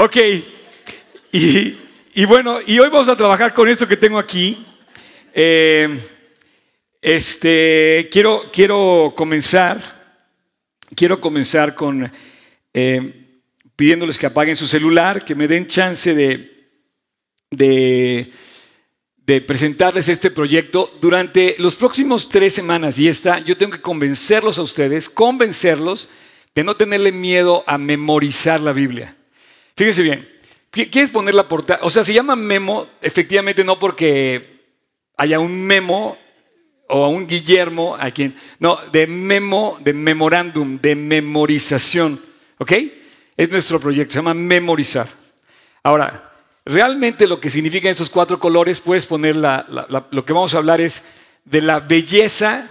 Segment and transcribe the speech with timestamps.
[0.00, 0.16] Ok,
[1.32, 4.64] y, bueno, y hoy vamos a trabajar con esto que tengo aquí.
[5.34, 5.98] Eh,
[7.02, 9.82] este, quiero, quiero comenzar,
[10.94, 12.08] quiero comenzar con
[12.72, 13.42] eh,
[13.74, 16.70] pidiéndoles que apaguen su celular, que me den chance de,
[17.50, 18.30] de,
[19.16, 20.96] de, presentarles este proyecto.
[21.00, 26.08] Durante los próximos tres semanas y esta, yo tengo que convencerlos a ustedes, convencerlos
[26.54, 29.17] de no tenerle miedo a memorizar la Biblia.
[29.78, 30.28] Fíjense bien,
[30.72, 31.78] ¿quieres poner la portada?
[31.84, 34.58] O sea, se llama memo, efectivamente no porque
[35.16, 36.18] haya un memo
[36.88, 42.20] o a un Guillermo, a quien, no, de memo, de memorándum, de memorización,
[42.58, 42.72] ¿ok?
[43.36, 45.06] Es nuestro proyecto, se llama memorizar.
[45.84, 46.32] Ahora,
[46.64, 51.04] realmente lo que significan esos cuatro colores, puedes poner lo que vamos a hablar es
[51.44, 52.68] de la belleza,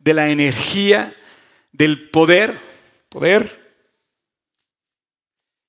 [0.00, 1.14] de la energía,
[1.70, 2.58] del poder,
[3.08, 3.59] poder,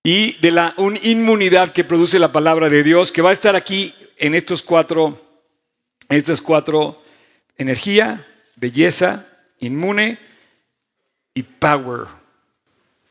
[0.03, 0.73] y de la
[1.03, 5.20] inmunidad que produce la palabra de Dios, que va a estar aquí en estos cuatro,
[6.09, 7.01] estas cuatro,
[7.57, 9.27] energía, belleza,
[9.59, 10.17] inmune
[11.34, 12.07] y power,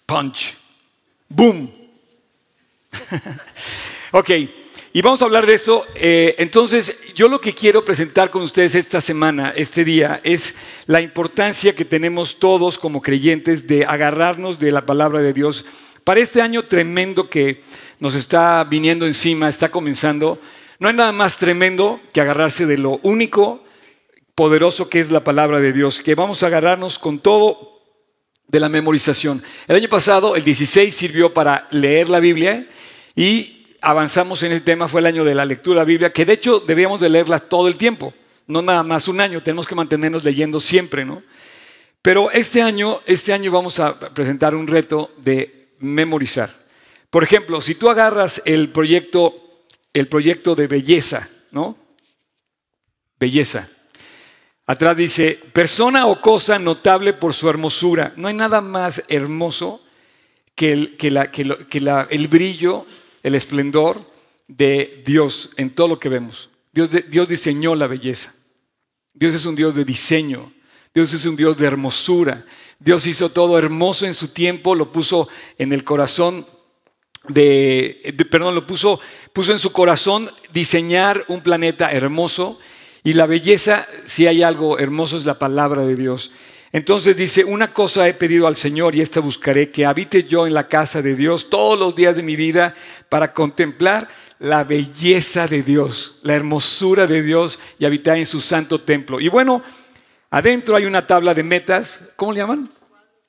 [0.06, 0.56] punch.
[1.28, 1.72] ¡Boom!
[4.10, 4.30] ok,
[4.92, 5.86] y vamos a hablar de eso.
[5.94, 10.56] Eh, entonces, yo lo que quiero presentar con ustedes esta semana, este día, es
[10.86, 15.64] la importancia que tenemos todos como creyentes de agarrarnos de la palabra de Dios
[16.04, 17.60] para este año tremendo que
[17.98, 20.38] nos está viniendo encima, está comenzando.
[20.78, 23.62] No hay nada más tremendo que agarrarse de lo único
[24.34, 27.82] poderoso que es la palabra de Dios, que vamos a agarrarnos con todo
[28.48, 29.42] de la memorización.
[29.68, 32.66] El año pasado, el 16, sirvió para leer la Biblia
[33.14, 36.24] y avanzamos en ese tema, fue el año de la lectura de la Biblia, que
[36.24, 38.14] de hecho debíamos de leerla todo el tiempo,
[38.46, 41.22] no nada más un año, tenemos que mantenernos leyendo siempre, ¿no?
[42.02, 46.50] Pero este año, este año vamos a presentar un reto de memorizar.
[47.10, 51.76] Por ejemplo, si tú agarras el proyecto, el proyecto de belleza, ¿no?
[53.18, 53.68] Belleza.
[54.66, 58.12] Atrás dice, persona o cosa notable por su hermosura.
[58.16, 59.82] No hay nada más hermoso
[60.54, 60.96] que el,
[62.10, 62.84] el brillo,
[63.22, 64.08] el esplendor
[64.46, 66.50] de Dios en todo lo que vemos.
[66.72, 68.32] Dios, Dios diseñó la belleza.
[69.12, 70.52] Dios es un Dios de diseño.
[70.92, 72.44] Dios es un Dios de hermosura.
[72.80, 75.28] Dios hizo todo hermoso en su tiempo, lo puso
[75.58, 76.46] en el corazón
[77.28, 79.00] de, perdón, lo puso,
[79.32, 82.58] puso en su corazón diseñar un planeta hermoso
[83.04, 86.32] y la belleza, si hay algo hermoso, es la palabra de Dios.
[86.72, 90.54] Entonces dice, una cosa he pedido al Señor y esta buscaré, que habite yo en
[90.54, 92.74] la casa de Dios todos los días de mi vida
[93.08, 94.08] para contemplar
[94.38, 99.20] la belleza de Dios, la hermosura de Dios y habitar en su santo templo.
[99.20, 99.62] Y bueno,
[100.30, 102.70] adentro hay una tabla de metas, ¿cómo le llaman?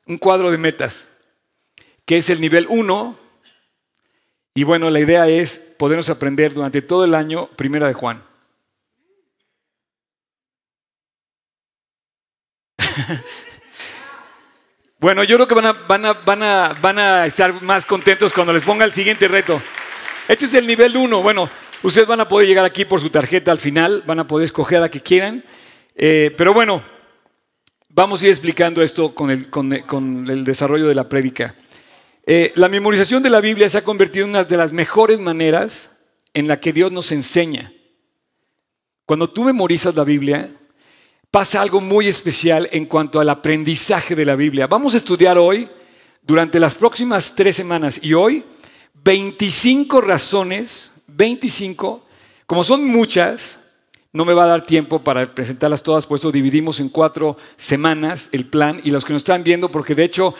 [0.05, 1.09] Un cuadro de metas,
[2.05, 3.17] que es el nivel 1.
[4.53, 8.21] Y bueno, la idea es podernos aprender durante todo el año Primera de Juan.
[14.99, 18.33] bueno, yo creo que van a, van, a, van, a, van a estar más contentos
[18.33, 19.61] cuando les ponga el siguiente reto.
[20.27, 21.21] Este es el nivel 1.
[21.21, 21.49] Bueno,
[21.83, 24.79] ustedes van a poder llegar aquí por su tarjeta al final, van a poder escoger
[24.79, 25.43] la que quieran.
[26.03, 26.81] Eh, pero bueno,
[27.89, 31.53] vamos a ir explicando esto con el, desarrollo de la prédica.
[32.25, 36.01] Eh, la memorización de la Biblia se ha convertido en una de las mejores maneras
[36.33, 37.71] en la que Dios nos enseña.
[39.05, 40.49] Cuando tú memorizas la Biblia,
[41.29, 44.65] pasa algo muy especial en cuanto al aprendizaje de la Biblia.
[44.65, 45.69] Vamos a estudiar hoy,
[46.23, 48.43] durante las próximas tres semanas y hoy,
[49.03, 52.03] 25 razones, 25,
[52.47, 53.60] como son muchas,
[54.13, 58.29] no me va a dar tiempo para presentarlas todas, por eso dividimos en cuatro semanas
[58.31, 60.35] el plan y los que nos están viendo, porque de hecho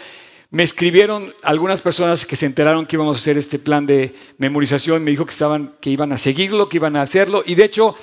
[0.49, 5.01] me escribieron algunas personas que se enteraron que íbamos a hacer este plan de memorización,
[5.01, 7.95] me dijo que, estaban, que iban a seguirlo, que iban a hacerlo, y de hecho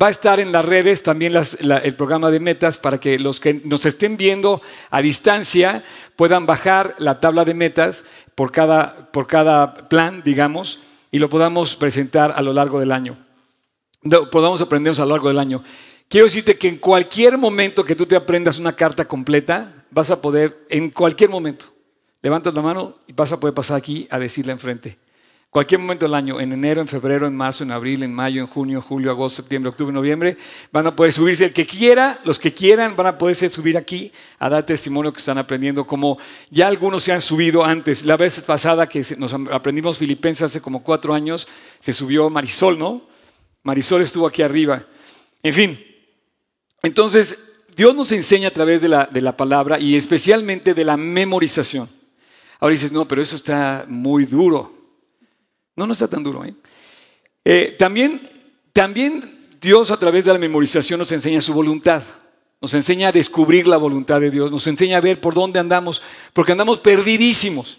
[0.00, 3.54] va a estar en las redes también el programa de metas para que los que
[3.54, 5.82] nos estén viendo a distancia
[6.14, 8.04] puedan bajar la tabla de metas
[8.36, 13.25] por cada, por cada plan, digamos, y lo podamos presentar a lo largo del año.
[14.30, 15.62] Podamos aprendernos a lo largo del año.
[16.08, 20.20] Quiero decirte que en cualquier momento que tú te aprendas una carta completa, vas a
[20.20, 21.66] poder, en cualquier momento,
[22.22, 24.98] levantas la mano y vas a poder pasar aquí a decirle enfrente.
[25.50, 28.46] Cualquier momento del año, en enero, en febrero, en marzo, en abril, en mayo, en
[28.46, 30.36] junio, julio, agosto, septiembre, octubre, noviembre,
[30.70, 31.46] van a poder subirse.
[31.46, 35.20] El que quiera, los que quieran, van a poderse subir aquí a dar testimonio que
[35.20, 36.18] están aprendiendo, como
[36.50, 38.04] ya algunos se han subido antes.
[38.04, 41.48] La vez pasada que nos aprendimos Filipenses hace como cuatro años,
[41.78, 43.15] se subió Marisol, ¿no?
[43.66, 44.86] Marisol estuvo aquí arriba.
[45.42, 45.86] En fin,
[46.84, 47.36] entonces
[47.74, 51.88] Dios nos enseña a través de la, de la palabra y especialmente de la memorización.
[52.60, 54.72] Ahora dices, no, pero eso está muy duro.
[55.74, 56.44] No, no está tan duro.
[56.44, 56.54] ¿eh?
[57.44, 58.20] Eh, también,
[58.72, 62.04] también Dios a través de la memorización nos enseña su voluntad.
[62.60, 66.02] Nos enseña a descubrir la voluntad de Dios, nos enseña a ver por dónde andamos,
[66.32, 67.78] porque andamos perdidísimos.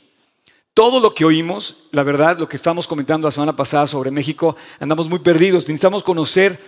[0.78, 4.56] Todo lo que oímos, la verdad, lo que estamos comentando la semana pasada sobre México,
[4.80, 5.64] andamos muy perdidos.
[5.64, 6.60] Necesitamos conocer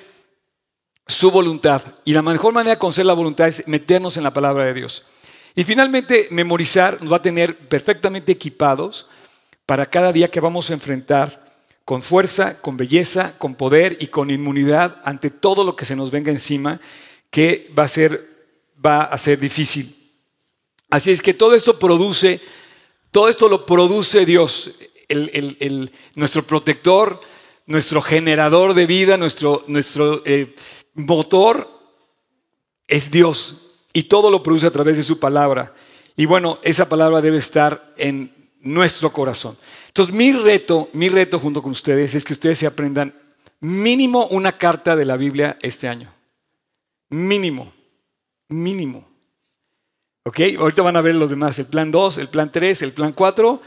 [1.06, 1.84] su voluntad.
[2.06, 5.06] Y la mejor manera de conocer la voluntad es meternos en la palabra de Dios.
[5.54, 9.08] Y finalmente, memorizar nos va a tener perfectamente equipados
[9.68, 11.48] para cada día que vamos a enfrentar
[11.86, 16.10] con fuerza, con belleza, con poder y con inmunidad ante todo lo que se nos
[16.10, 16.82] venga encima,
[17.30, 18.28] que va a ser,
[18.84, 19.96] va a ser difícil.
[20.90, 22.42] Así es que todo esto produce
[23.12, 24.72] todo esto lo produce Dios,
[26.16, 27.20] nuestro protector,
[27.66, 30.56] nuestro generador de vida, nuestro, nuestro eh,
[30.94, 31.68] motor
[32.88, 33.66] es Dios.
[33.94, 35.74] Y todo lo produce a través de su palabra.
[36.16, 39.58] Y bueno, esa palabra debe estar en nuestro corazón.
[39.88, 43.14] Entonces, mi reto, mi reto junto con ustedes es que ustedes se aprendan
[43.60, 46.14] mínimo una carta de la Biblia este año.
[47.10, 47.74] Mínimo,
[48.50, 49.09] mínimo.
[50.24, 50.40] ¿Ok?
[50.58, 53.62] Ahorita van a ver los demás, el plan 2, el plan 3, el plan 4.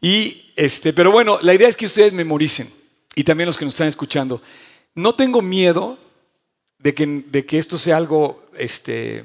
[0.00, 2.68] Y este, pero bueno, la idea es que ustedes memoricen
[3.14, 4.40] y también los que nos están escuchando.
[4.94, 5.98] No tengo miedo
[6.78, 9.24] de que, de que esto sea algo, este,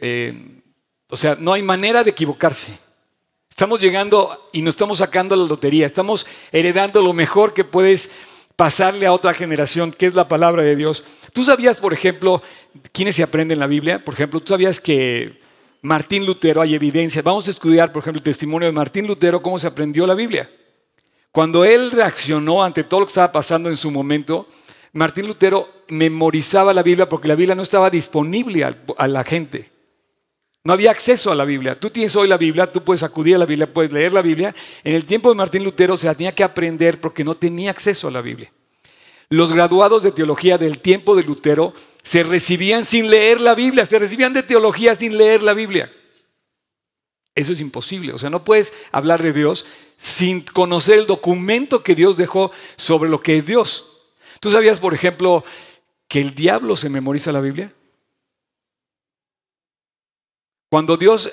[0.00, 0.62] eh,
[1.08, 2.78] o sea, no hay manera de equivocarse.
[3.48, 8.10] Estamos llegando y nos estamos sacando la lotería, estamos heredando lo mejor que puedes
[8.56, 11.04] pasarle a otra generación, que es la palabra de Dios.
[11.32, 12.42] ¿Tú sabías, por ejemplo,
[12.92, 14.04] quiénes se aprenden la Biblia?
[14.04, 15.39] Por ejemplo, ¿tú sabías que
[15.82, 17.22] Martín Lutero hay evidencia.
[17.22, 20.50] Vamos a estudiar, por ejemplo, el testimonio de Martín Lutero, cómo se aprendió la Biblia.
[21.32, 24.48] Cuando él reaccionó ante todo lo que estaba pasando en su momento,
[24.92, 29.70] Martín Lutero memorizaba la Biblia porque la Biblia no estaba disponible a la gente.
[30.62, 31.78] No había acceso a la Biblia.
[31.78, 34.54] Tú tienes hoy la Biblia, tú puedes acudir a la Biblia, puedes leer la Biblia.
[34.84, 38.08] En el tiempo de Martín Lutero se la tenía que aprender porque no tenía acceso
[38.08, 38.52] a la Biblia.
[39.30, 41.72] Los graduados de teología del tiempo de Lutero
[42.02, 45.92] se recibían sin leer la Biblia, se recibían de teología sin leer la Biblia.
[47.36, 48.12] Eso es imposible.
[48.12, 49.66] O sea, no puedes hablar de Dios
[49.98, 53.86] sin conocer el documento que Dios dejó sobre lo que es Dios.
[54.40, 55.44] ¿Tú sabías, por ejemplo,
[56.08, 57.72] que el diablo se memoriza la Biblia?
[60.70, 61.30] Cuando Dios,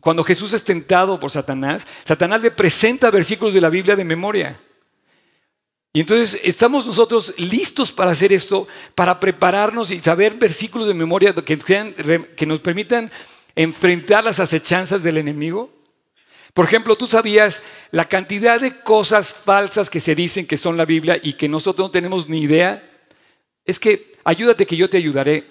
[0.00, 4.60] cuando Jesús es tentado por Satanás, Satanás le presenta versículos de la Biblia de memoria.
[5.96, 11.32] Y entonces estamos nosotros listos para hacer esto, para prepararnos y saber versículos de memoria
[11.34, 11.56] que,
[12.36, 13.10] que nos permitan
[13.54, 15.72] enfrentar las acechanzas del enemigo.
[16.52, 17.62] Por ejemplo, tú sabías
[17.92, 21.86] la cantidad de cosas falsas que se dicen que son la Biblia y que nosotros
[21.86, 22.86] no tenemos ni idea.
[23.64, 25.46] Es que ayúdate que yo te ayudaré.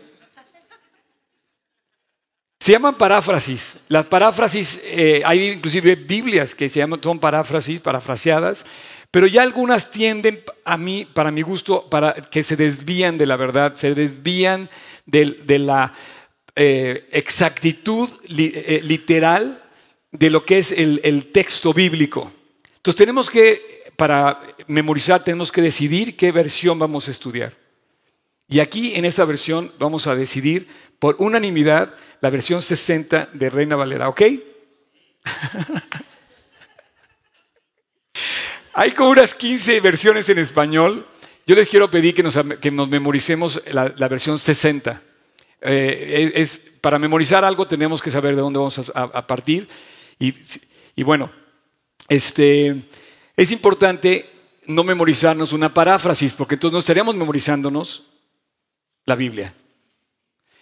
[2.59, 3.79] Se llaman paráfrasis.
[3.87, 8.63] Las paráfrasis, eh, hay inclusive Biblias que se llaman, son paráfrasis, parafraseadas.
[9.15, 13.37] Pero ya algunas tienden a mí, para mi gusto, para que se desvían de la
[13.37, 14.69] verdad, se desvían
[15.05, 15.93] de, la
[16.53, 19.63] eh, exactitud eh, literal
[20.11, 22.29] de lo que es el, el texto bíblico.
[22.75, 27.53] Entonces tenemos que, para memorizar, tenemos que decidir qué versión vamos a estudiar.
[28.49, 30.67] Y aquí en esta versión vamos a decidir
[30.99, 34.23] por unanimidad la versión 60 de Reina Valera, ¿ok?
[38.77, 41.07] Hay como unas 15 versiones en español.
[41.47, 45.01] Yo les quiero pedir que nos, memoricemos la, versión 60.
[45.61, 49.69] Eh, es, para memorizar algo tenemos que saber de dónde vamos a, partir.
[50.19, 51.31] Y, bueno,
[52.09, 52.83] este,
[53.37, 54.29] es importante
[54.65, 58.11] no memorizarnos una paráfrasis, porque entonces no estaríamos memorizándonos
[59.05, 59.53] la Biblia.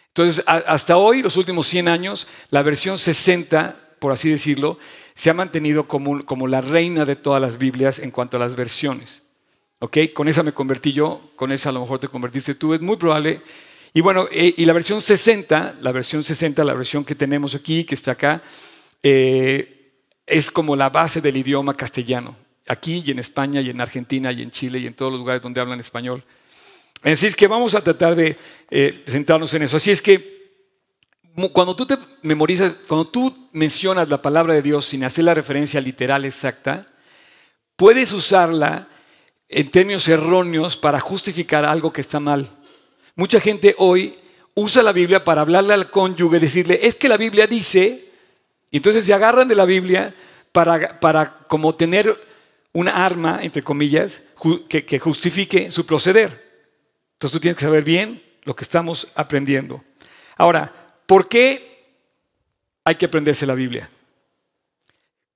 [0.09, 4.77] Entonces, hasta hoy, los últimos 100 años, la versión 60, por así decirlo,
[5.15, 8.55] se ha mantenido como, como la reina de todas las Biblias en cuanto a las
[8.55, 9.23] versiones.
[9.79, 9.97] ¿Ok?
[10.13, 12.97] Con esa me convertí yo, con esa a lo mejor te convertiste tú, es muy
[12.97, 13.41] probable.
[13.93, 17.83] Y bueno, eh, y la versión 60, la versión 60, la versión que tenemos aquí,
[17.83, 18.41] que está acá,
[19.03, 19.91] eh,
[20.25, 22.35] es como la base del idioma castellano.
[22.67, 25.41] Aquí y en España y en Argentina y en Chile y en todos los lugares
[25.41, 26.23] donde hablan español.
[27.03, 28.37] Así es que vamos a tratar de
[28.71, 29.75] eh, centrarnos en eso.
[29.75, 30.32] Así es que
[31.51, 35.81] cuando tú te memorizas, cuando tú mencionas la palabra de Dios sin hacer la referencia
[35.81, 36.85] literal exacta,
[37.75, 38.87] puedes usarla
[39.49, 42.47] en términos erróneos para justificar algo que está mal.
[43.15, 44.15] Mucha gente hoy
[44.55, 48.05] usa la Biblia para hablarle al cónyuge, decirle, es que la Biblia dice,
[48.69, 50.13] y entonces se agarran de la Biblia
[50.51, 52.15] para, para como tener
[52.73, 54.23] una arma, entre comillas,
[54.69, 56.43] que, que justifique su proceder.
[57.13, 59.83] Entonces tú tienes que saber bien lo que estamos aprendiendo.
[60.35, 61.73] Ahora, ¿Por qué
[62.85, 63.89] hay que aprenderse la Biblia?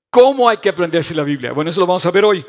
[0.09, 1.51] ¿Cómo hay que aprenderse la Biblia?
[1.51, 2.45] Bueno, eso lo vamos a ver hoy.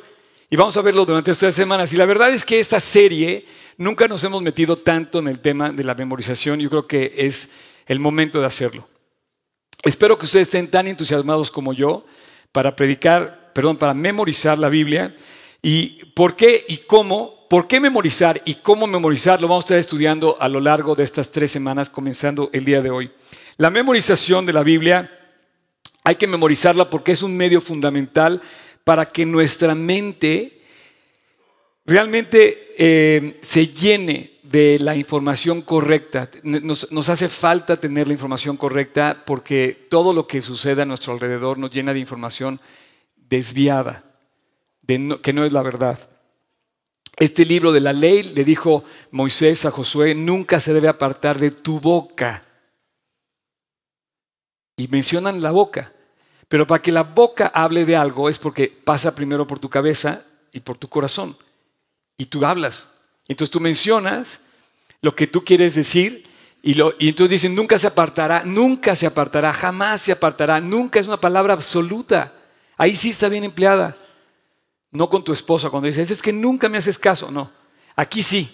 [0.50, 1.92] Y vamos a verlo durante estas semanas.
[1.92, 3.44] Y la verdad es que esta serie
[3.76, 6.60] nunca nos hemos metido tanto en el tema de la memorización.
[6.60, 7.50] Yo creo que es
[7.87, 8.88] el momento de hacerlo.
[9.82, 12.04] Espero que ustedes estén tan entusiasmados como yo
[12.52, 15.14] para predicar, perdón, para memorizar la Biblia.
[15.62, 17.46] ¿Y por qué y cómo?
[17.48, 19.40] ¿Por qué memorizar y cómo memorizar?
[19.40, 22.82] Lo vamos a estar estudiando a lo largo de estas tres semanas, comenzando el día
[22.82, 23.10] de hoy.
[23.56, 25.10] La memorización de la Biblia
[26.04, 28.40] hay que memorizarla porque es un medio fundamental
[28.84, 30.62] para que nuestra mente
[31.84, 36.30] realmente eh, se llene de la información correcta.
[36.42, 41.58] Nos, hace falta tener la información correcta porque todo lo que sucede a nuestro alrededor
[41.58, 42.60] nos llena de información
[43.16, 44.04] desviada,
[44.88, 45.99] que no es la verdad.
[47.18, 51.50] Este libro de la ley le dijo Moisés a Josué, nunca se debe apartar de
[51.50, 52.42] tu boca.
[54.78, 55.92] Y mencionan la boca.
[56.49, 60.25] Pero para que la boca hable de algo es porque pasa primero por tu cabeza
[60.52, 61.37] y por tu corazón.
[62.16, 62.88] Y tú hablas.
[63.26, 64.40] Entonces tú mencionas
[65.02, 66.25] lo que tú quieres decir
[66.62, 70.99] y, lo, y entonces dicen, nunca se apartará, nunca se apartará, jamás se apartará, nunca
[70.99, 72.33] es una palabra absoluta.
[72.76, 73.97] Ahí sí está bien empleada.
[74.90, 77.30] No con tu esposa cuando dices, es que nunca me haces caso.
[77.30, 77.50] No,
[77.95, 78.49] aquí sí,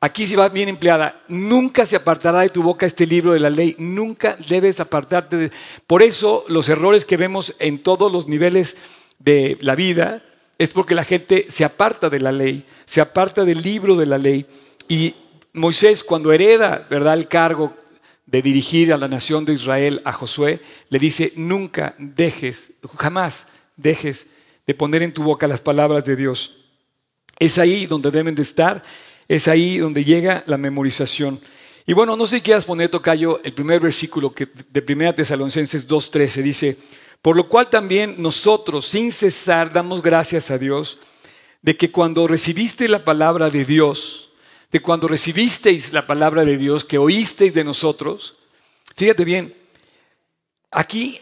[0.00, 1.22] aquí sí va bien empleada.
[1.28, 3.76] Nunca se apartará de tu boca este libro de la ley.
[3.78, 5.52] Nunca debes apartarte de...
[5.86, 8.76] Por eso los errores que vemos en todos los niveles
[9.18, 10.22] de la vida
[10.58, 14.18] es porque la gente se aparta de la ley, se aparta del libro de la
[14.18, 14.46] ley.
[14.88, 15.14] Y
[15.52, 17.74] Moisés cuando hereda, ¿verdad?, el cargo
[18.26, 24.28] de dirigir a la nación de Israel a Josué, le dice, nunca dejes, jamás dejes
[24.66, 26.64] de poner en tu boca las palabras de Dios.
[27.38, 28.82] Es ahí donde deben de estar,
[29.28, 31.40] es ahí donde llega la memorización.
[31.86, 35.88] Y bueno, no sé si quieras poner, Tocayo, el primer versículo que de 1 Tesalonicenses
[35.88, 36.76] 2.13 dice,
[37.22, 41.00] por lo cual también nosotros, sin cesar, damos gracias a Dios
[41.62, 44.30] de que cuando recibiste la palabra de Dios,
[44.72, 48.36] de cuando recibisteis la palabra de Dios, que oísteis de nosotros,
[48.96, 49.54] fíjate bien,
[50.70, 51.20] aquí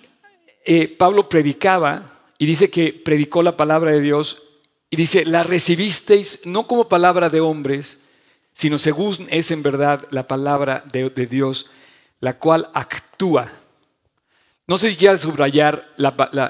[0.64, 4.42] eh, Pablo predicaba y dice que predicó la palabra de Dios
[4.90, 8.00] y dice, la recibisteis no como palabra de hombres,
[8.52, 11.70] sino según es en verdad la palabra de, Dios,
[12.20, 13.50] la cual actúa.
[14.66, 15.92] No sé si quieres subrayar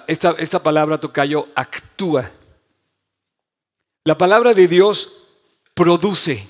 [0.07, 2.31] esta, esta palabra, Tocayo, actúa.
[4.05, 5.25] La palabra de Dios
[5.73, 6.47] produce.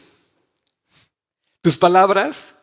[1.62, 2.56] Tus palabras,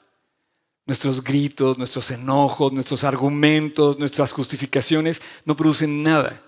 [0.86, 6.42] nuestros gritos, nuestros enojos, nuestros argumentos, nuestras justificaciones, no producen nada.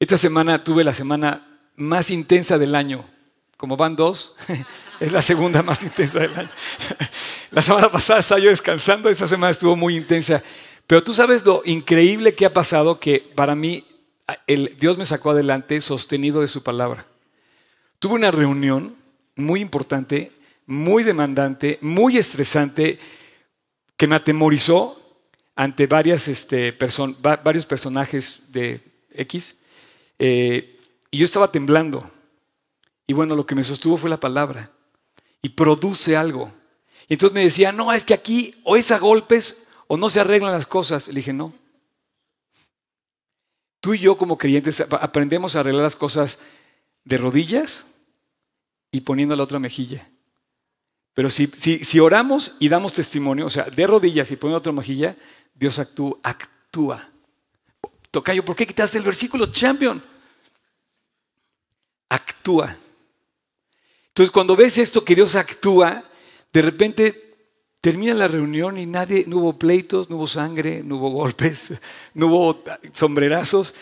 [0.00, 3.04] Esta semana tuve la semana más intensa del año.
[3.58, 4.34] Como van dos,
[5.00, 6.48] es la segunda más intensa del año.
[7.50, 10.40] La semana pasada estaba yo descansando, esta semana estuvo muy intensa.
[10.86, 13.84] Pero tú sabes lo increíble que ha pasado, que para mí
[14.46, 17.06] el, Dios me sacó adelante sostenido de su palabra.
[17.98, 18.94] Tuve una reunión
[19.34, 20.30] muy importante,
[20.64, 23.00] muy demandante, muy estresante,
[23.96, 24.96] que me atemorizó
[25.56, 26.78] ante este,
[27.42, 28.80] varios personajes de
[29.12, 29.59] X.
[30.20, 30.78] Eh,
[31.10, 32.08] y yo estaba temblando.
[33.06, 34.70] Y bueno, lo que me sostuvo fue la palabra.
[35.42, 36.52] Y produce algo.
[37.08, 40.20] Y entonces me decía, no, es que aquí o es a golpes o no se
[40.20, 41.08] arreglan las cosas.
[41.08, 41.52] Le dije, no.
[43.80, 46.38] Tú y yo como creyentes aprendemos a arreglar las cosas
[47.04, 47.86] de rodillas
[48.92, 50.06] y poniendo la otra mejilla.
[51.14, 54.72] Pero si, si, oramos y damos testimonio, o sea, de rodillas y poniendo la otra
[54.72, 55.16] mejilla,
[55.54, 56.18] Dios actúa.
[56.22, 57.10] actúa.
[58.10, 60.09] Tocayo, ¿por qué quitaste el versículo, champion?
[62.10, 62.76] Actúa.
[64.08, 66.04] Entonces, cuando ves esto que Dios actúa,
[66.52, 67.30] de repente
[67.80, 71.72] termina la reunión y nadie, no hubo pleitos, no hubo sangre, no hubo golpes,
[72.14, 72.62] no hubo
[72.92, 73.74] sombrerazos,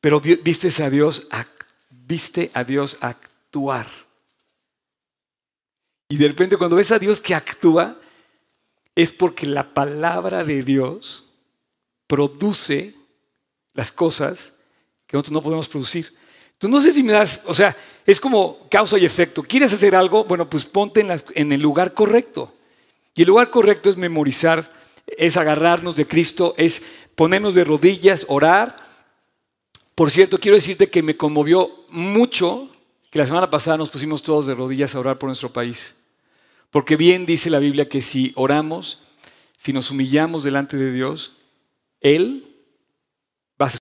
[0.00, 1.28] pero viste a Dios,
[1.90, 3.88] viste a Dios actuar.
[6.08, 7.98] Y de repente cuando ves a Dios que actúa,
[8.94, 11.24] es porque la palabra de Dios
[12.06, 12.94] produce
[13.72, 14.60] las cosas
[15.06, 16.14] que nosotros no podemos producir.
[16.54, 19.42] Entonces, no sé si me das, o sea, es como causa y efecto.
[19.42, 20.24] ¿Quieres hacer algo?
[20.24, 22.52] Bueno, pues ponte en, en el lugar correcto.
[23.14, 24.70] Y el lugar correcto es memorizar,
[25.06, 26.84] es agarrarnos de Cristo, es
[27.14, 28.76] ponernos de rodillas, orar.
[29.94, 32.70] Por cierto, quiero decirte que me conmovió mucho
[33.10, 35.96] que la semana pasada nos pusimos todos de rodillas a orar por nuestro país.
[36.70, 39.02] Porque bien dice la Biblia que si oramos,
[39.56, 41.36] si nos humillamos delante de Dios,
[42.00, 42.44] Él
[43.60, 43.80] va a ser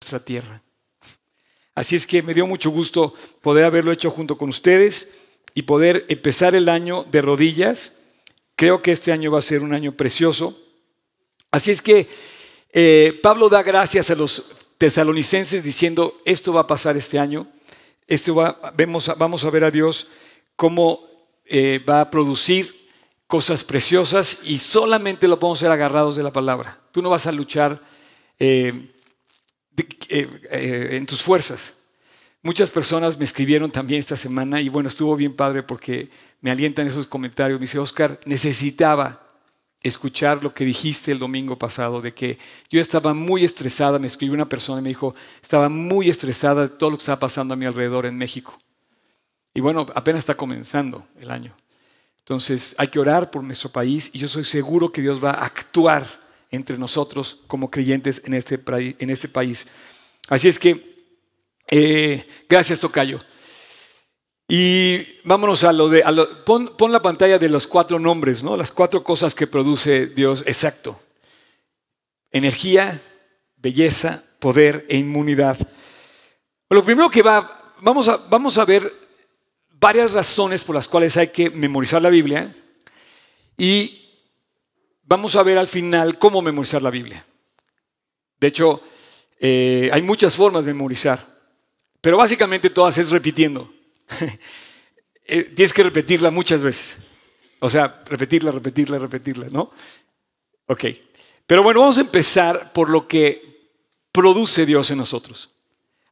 [0.00, 0.62] nuestra tierra.
[1.74, 5.10] Así es que me dio mucho gusto poder haberlo hecho junto con ustedes
[5.54, 7.98] y poder empezar el año de rodillas.
[8.56, 10.58] Creo que este año va a ser un año precioso.
[11.50, 12.08] Así es que
[12.72, 17.46] eh, Pablo da gracias a los tesalonicenses diciendo, esto va a pasar este año,
[18.06, 18.74] esto va,
[19.16, 20.08] vamos a ver a Dios
[20.56, 21.06] cómo
[21.44, 22.82] eh, va a producir
[23.26, 26.78] cosas preciosas y solamente lo podemos ser agarrados de la palabra.
[26.92, 27.80] Tú no vas a luchar
[28.38, 28.90] eh,
[29.76, 31.78] eh, en tus fuerzas.
[32.42, 36.10] Muchas personas me escribieron también esta semana y bueno, estuvo bien padre porque
[36.40, 37.60] me alientan esos comentarios.
[37.60, 39.22] Me dice, Oscar, necesitaba
[39.82, 42.38] escuchar lo que dijiste el domingo pasado, de que
[42.70, 46.68] yo estaba muy estresada, me escribió una persona y me dijo, estaba muy estresada de
[46.68, 48.58] todo lo que estaba pasando a mi alrededor en México.
[49.54, 51.54] Y bueno, apenas está comenzando el año.
[52.18, 55.44] Entonces hay que orar por nuestro país y yo soy seguro que Dios va a
[55.44, 56.21] actuar
[56.52, 58.60] entre nosotros como creyentes en este,
[58.98, 59.66] en este país.
[60.28, 60.94] Así es que,
[61.68, 63.20] eh, gracias Tocayo.
[64.46, 66.04] Y vámonos a lo de,
[66.44, 68.56] pon, la pantalla de los cuatro nombres, ¿no?
[68.56, 71.00] Las cuatro cosas que produce Dios exacto.
[72.30, 73.00] Energía,
[73.56, 75.56] belleza, poder e inmunidad.
[76.68, 78.92] Lo primero que va, vamos a, vamos a ver
[79.70, 82.54] varias razones por las cuales hay que memorizar la Biblia
[83.56, 84.01] y
[85.12, 87.22] vamos a ver al final cómo memorizar la Biblia.
[88.40, 88.82] De hecho,
[89.38, 91.22] eh, hay muchas formas de memorizar,
[92.00, 93.70] pero básicamente todas es repitiendo.
[95.24, 96.98] Eh, tienes que repetirla muchas veces.
[97.60, 99.70] O sea, repetirla, repetirla, repetirla, ¿no?
[100.66, 100.86] Ok.
[101.46, 103.70] Pero bueno, vamos a empezar por lo que
[104.10, 105.50] produce Dios en nosotros.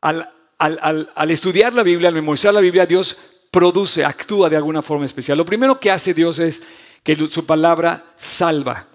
[0.01, 3.19] Al, al, estudiar la Biblia, al memorizar la Biblia, Dios
[3.51, 5.37] produce, actúa de alguna forma especial.
[5.37, 6.63] Lo primero que hace Dios es
[7.03, 8.90] que su palabra salva.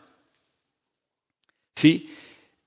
[1.76, 2.16] ¿Sí?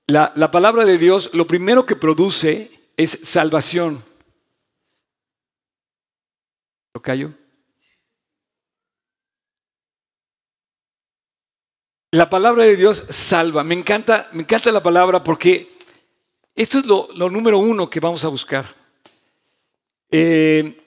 [0.07, 4.03] La, la palabra de Dios, lo primero que produce es salvación.
[7.01, 7.33] callo?
[12.11, 13.63] La palabra de Dios salva.
[13.63, 15.71] Me encanta, me encanta la palabra porque
[16.55, 18.75] esto es lo, número uno que vamos a buscar.
[20.11, 20.85] Eh,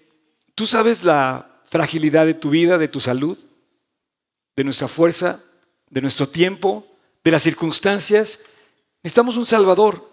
[0.55, 3.39] Tú sabes la fragilidad de tu vida, de tu salud,
[4.55, 5.43] de nuestra fuerza,
[5.89, 6.87] de nuestro tiempo,
[7.25, 8.45] de las circunstancias.
[9.03, 10.11] Necesitamos un Salvador.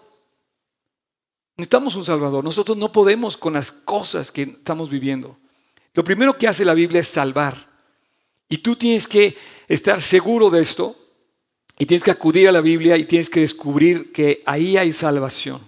[1.56, 2.44] Necesitamos un Salvador.
[2.44, 5.36] Nosotros no podemos con las cosas que estamos viviendo.
[5.94, 7.68] Lo primero que hace la Biblia es salvar.
[8.48, 9.36] Y tú tienes que
[9.68, 10.96] estar seguro de esto
[11.78, 15.60] y tienes que acudir a la Biblia y tienes que descubrir que ahí hay salvación.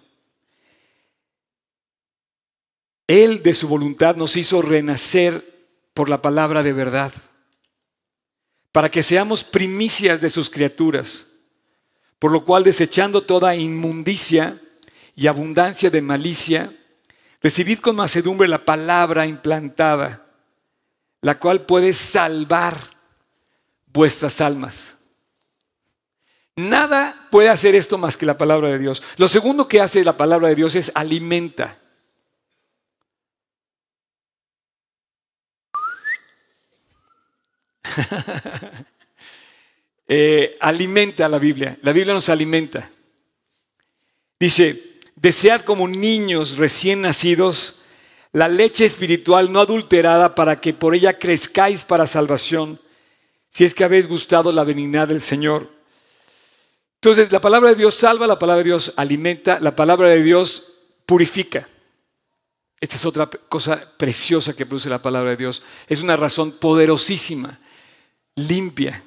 [3.07, 5.45] Él de su voluntad nos hizo renacer
[5.95, 7.13] por la palabra de verdad,
[8.73, 11.29] para que seamos primicias de sus criaturas,
[12.23, 14.57] por lo cual desechando toda inmundicia
[15.17, 16.73] y abundancia de malicia,
[17.43, 20.25] Recibid con macedumbre la palabra implantada,
[21.21, 22.77] la cual puede salvar
[23.93, 25.01] vuestras almas.
[26.55, 29.03] Nada puede hacer esto más que la palabra de Dios.
[29.17, 31.77] Lo segundo que hace la palabra de Dios es alimenta.
[40.09, 41.79] Eh, alimenta la Biblia.
[41.83, 42.91] La Biblia nos alimenta.
[44.39, 47.79] Dice, Desead como niños recién nacidos
[48.33, 52.81] la leche espiritual no adulterada para que por ella crezcáis para salvación,
[53.51, 55.71] si es que habéis gustado la benignidad del Señor.
[56.95, 60.73] Entonces, la palabra de Dios salva, la palabra de Dios alimenta, la palabra de Dios
[61.05, 61.69] purifica.
[62.81, 65.63] Esta es otra cosa preciosa que produce la palabra de Dios.
[65.87, 67.61] Es una razón poderosísima,
[68.35, 69.03] limpia.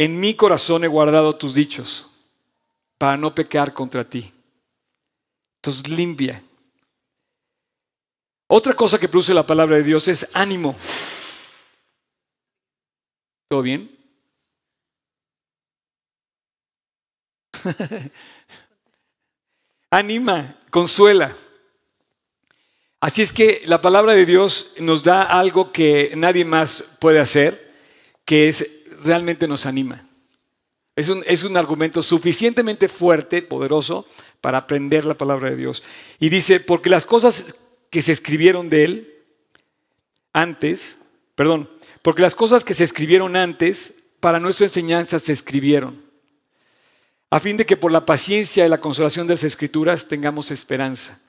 [0.00, 2.08] En mi corazón he guardado tus dichos
[2.96, 4.32] para no pecar contra ti.
[5.56, 6.42] Entonces limpia.
[8.46, 10.74] Otra cosa que produce la palabra de Dios es ánimo.
[13.48, 13.94] ¿Todo bien?
[19.90, 21.36] Anima, consuela.
[23.00, 27.74] Así es que la palabra de Dios nos da algo que nadie más puede hacer,
[28.24, 30.04] que es realmente nos anima.
[30.96, 34.06] Es un, argumento suficientemente fuerte, poderoso,
[34.40, 35.82] para aprender la palabra de Dios.
[36.18, 37.54] Y dice, porque las cosas
[37.90, 39.14] que se escribieron de él
[40.32, 41.70] antes, perdón,
[42.02, 46.04] porque las cosas que se escribieron antes, para nuestra enseñanza se escribieron,
[47.30, 51.22] a fin de que por la paciencia y la consolación de las escrituras tengamos esperanza.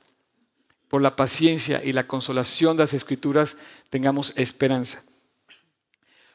[0.90, 3.56] Por la paciencia y la consolación de las escrituras
[3.90, 5.04] tengamos esperanza.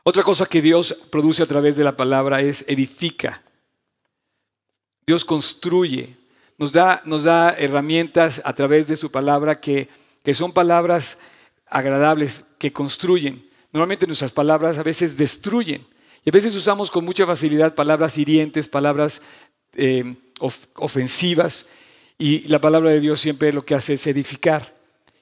[0.08, 3.42] Otra cosa que Dios produce a través de la palabra es edifica.
[5.04, 6.14] Dios construye,
[6.58, 9.88] nos da, nos da herramientas a través de su palabra que,
[10.22, 11.18] que son palabras
[11.66, 13.50] agradables, que construyen.
[13.72, 15.84] Normalmente nuestras palabras a veces destruyen.
[16.24, 19.22] Y a veces usamos con mucha facilidad palabras hirientes, palabras
[19.74, 20.14] eh,
[20.76, 21.66] ofensivas.
[22.16, 24.75] Y la palabra de Dios siempre lo que hace es edificar.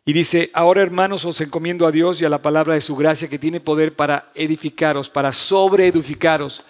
[0.07, 3.29] Y dice, ahora hermanos os encomiendo a Dios y a la palabra de su gracia
[3.29, 6.65] que tiene poder para edificaros, para sobreedificaros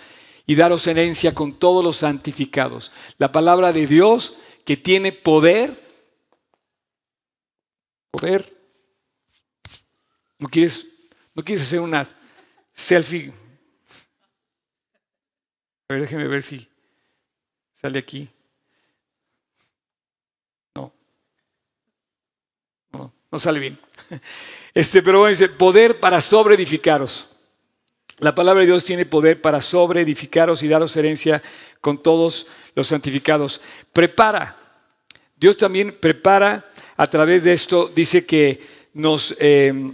[0.46, 2.92] y daros herencia con todos los santificados.
[3.18, 5.82] La palabra de Dios que tiene poder.
[8.12, 8.56] Poder.
[10.38, 12.06] ¿No quieres, no quieres hacer una
[12.72, 13.32] selfie?
[15.88, 16.68] A ver, déjeme ver si
[17.72, 18.28] sale aquí.
[20.76, 20.92] No.
[23.34, 23.76] No, sale bien.
[24.74, 27.28] Este, pero bueno, dice, poder para sobreedificaros.
[28.18, 31.42] La palabra de Dios tiene poder para sobreedificaros y daros herencia
[31.80, 33.60] con todos los santificados.
[33.92, 34.56] Prepara.
[35.36, 36.64] Dios también prepara
[36.96, 38.60] a través de esto, dice que
[38.92, 39.92] nos, eh,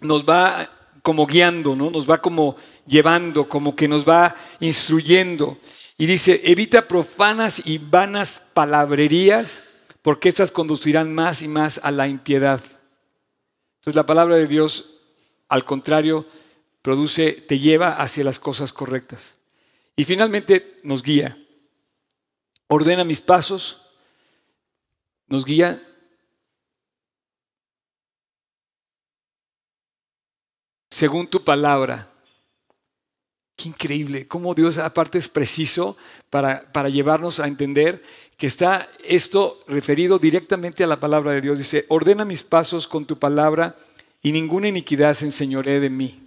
[0.00, 0.70] nos va
[1.02, 1.90] como guiando, ¿no?
[1.90, 5.58] nos va como llevando, como que nos va instruyendo.
[5.98, 9.69] Y dice, evita profanas y vanas palabrerías,
[10.02, 12.60] porque estas conducirán más y más a la impiedad.
[13.78, 14.98] Entonces la palabra de Dios,
[15.48, 16.26] al contrario,
[16.82, 19.34] produce, te lleva hacia las cosas correctas.
[19.96, 21.36] Y finalmente nos guía.
[22.68, 23.82] Ordena mis pasos,
[25.26, 25.82] nos guía.
[30.90, 32.10] Según tu palabra.
[33.60, 35.94] Qué increíble, cómo Dios aparte es preciso
[36.30, 38.02] para, para llevarnos a entender
[38.38, 41.58] que está esto referido directamente a la palabra de Dios.
[41.58, 43.76] Dice, ordena mis pasos con tu palabra
[44.22, 46.26] y ninguna iniquidad se enseñoree de mí.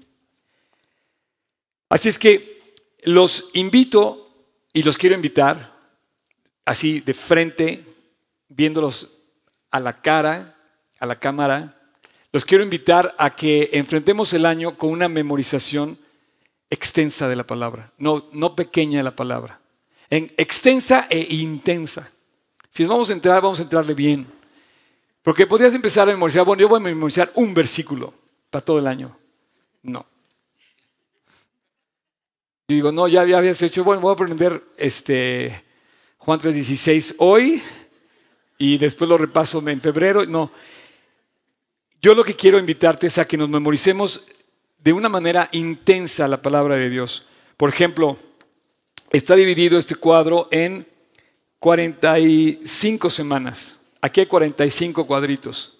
[1.89, 4.29] Así es que los invito
[4.71, 5.75] y los quiero invitar,
[6.65, 7.83] así de frente,
[8.47, 9.23] viéndolos
[9.71, 10.55] a la cara,
[10.99, 11.81] a la cámara,
[12.31, 15.97] los quiero invitar a que enfrentemos el año con una memorización
[16.73, 19.59] extensa de la palabra, no, no pequeña de la palabra,
[20.09, 22.11] en extensa e intensa.
[22.69, 24.27] Si vamos a entrar, vamos a entrarle bien.
[25.21, 28.13] Porque podrías empezar a memorizar, bueno, yo voy a memorizar un versículo
[28.49, 29.15] para todo el año.
[29.83, 30.05] No.
[32.67, 35.63] Yo digo, no, ya, habías hecho, bueno, voy a aprender este,
[36.17, 37.61] Juan 3.16 hoy
[38.57, 40.25] y después lo repaso en febrero.
[40.25, 40.51] No,
[42.01, 44.27] yo lo que quiero invitarte es a que nos memoricemos
[44.83, 47.27] de una manera intensa la palabra de Dios.
[47.55, 48.17] Por ejemplo,
[49.11, 50.85] está dividido este cuadro en
[51.59, 53.85] 45 semanas.
[54.01, 55.77] Aquí hay 45 cuadritos.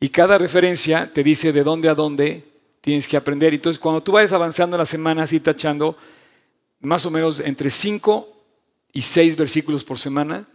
[0.00, 2.44] Y cada referencia te dice de dónde a dónde
[2.80, 3.52] tienes que aprender.
[3.52, 5.96] Entonces, cuando tú vayas avanzando las semanas y tachando
[6.80, 8.28] más o menos entre 5
[8.92, 10.46] y 6 versículos por semana,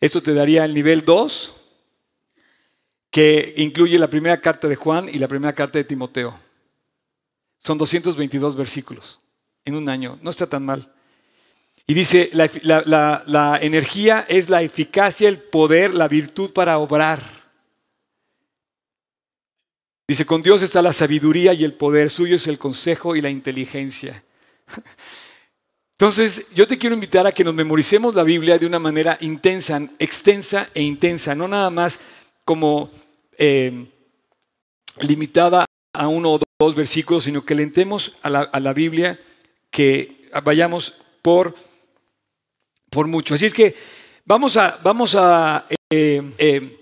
[0.00, 1.54] esto te daría el nivel 2,
[3.10, 6.45] que incluye la primera carta de Juan y la primera carta de Timoteo.
[7.66, 9.18] Son 222 versículos
[9.64, 10.88] en un año, no está tan mal.
[11.84, 17.20] Y dice, la, energía es la eficacia, el poder, la virtud para obrar.
[20.06, 23.30] Dice, con Dios está la sabiduría y el poder, suyo es el consejo y la
[23.30, 24.22] inteligencia.
[25.98, 29.80] Entonces, yo te quiero invitar a que nos memoricemos la Biblia de una manera intensa,
[29.98, 31.98] extensa e intensa, no nada más
[32.44, 32.92] como
[33.36, 33.88] eh,
[35.00, 39.20] limitada a uno o dos versículos, sino que lentemos a la, Biblia,
[39.70, 41.54] que vayamos por,
[42.88, 43.34] por mucho.
[43.34, 43.74] Así es que
[44.24, 46.78] vamos a, vamos a eh, eh,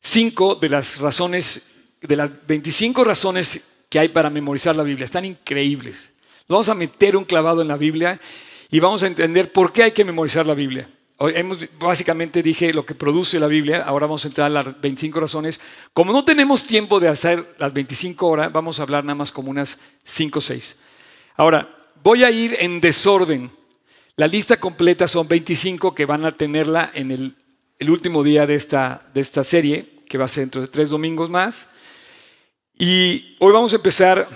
[0.00, 5.04] cinco de las razones de las 25 razones que hay para memorizar la Biblia.
[5.04, 6.12] Están increíbles.
[6.48, 8.20] Vamos a meter un clavado en la Biblia
[8.70, 10.88] y vamos a entender por qué hay que memorizar la Biblia.
[11.20, 15.18] Hemos, básicamente dije lo que produce la Biblia, ahora vamos a entrar a las 25
[15.18, 15.60] razones.
[15.92, 19.50] Como no tenemos tiempo de hacer las 25 horas, vamos a hablar nada más como
[19.50, 20.80] unas 5 o 6.
[21.36, 23.50] Ahora, voy a ir en desorden.
[24.14, 27.34] La lista completa son 25 que van a tenerla en el,
[27.80, 30.90] el último día de esta, de esta serie, que va a ser dentro de tres
[30.90, 31.72] domingos más.
[32.78, 34.28] Y hoy vamos a empezar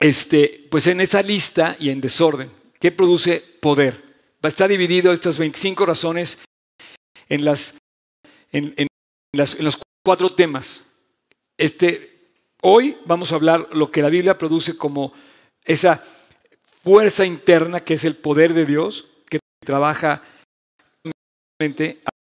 [0.00, 2.50] este, pues en esa lista y en desorden.
[2.80, 4.11] ¿Qué produce poder?
[4.42, 6.42] Estar dividido estas 25 razones
[7.28, 7.78] en, las,
[8.50, 8.74] en,
[9.32, 10.86] los cuatro temas.
[11.56, 15.12] Este, hoy vamos a hablar lo que la Biblia produce como
[15.64, 16.04] esa
[16.82, 20.22] fuerza interna que es el poder de Dios que trabaja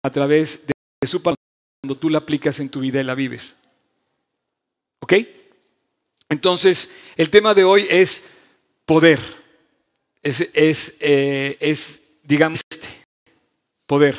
[0.02, 1.40] a través de su palabra
[1.80, 3.56] cuando tú la aplicas en tu vida y la vives.
[5.02, 5.14] ¿Ok?
[6.28, 8.30] Entonces, el tema de hoy es
[8.84, 9.43] poder.
[10.24, 12.88] Es, eh, es, digamos, este,
[13.87, 14.16] poder.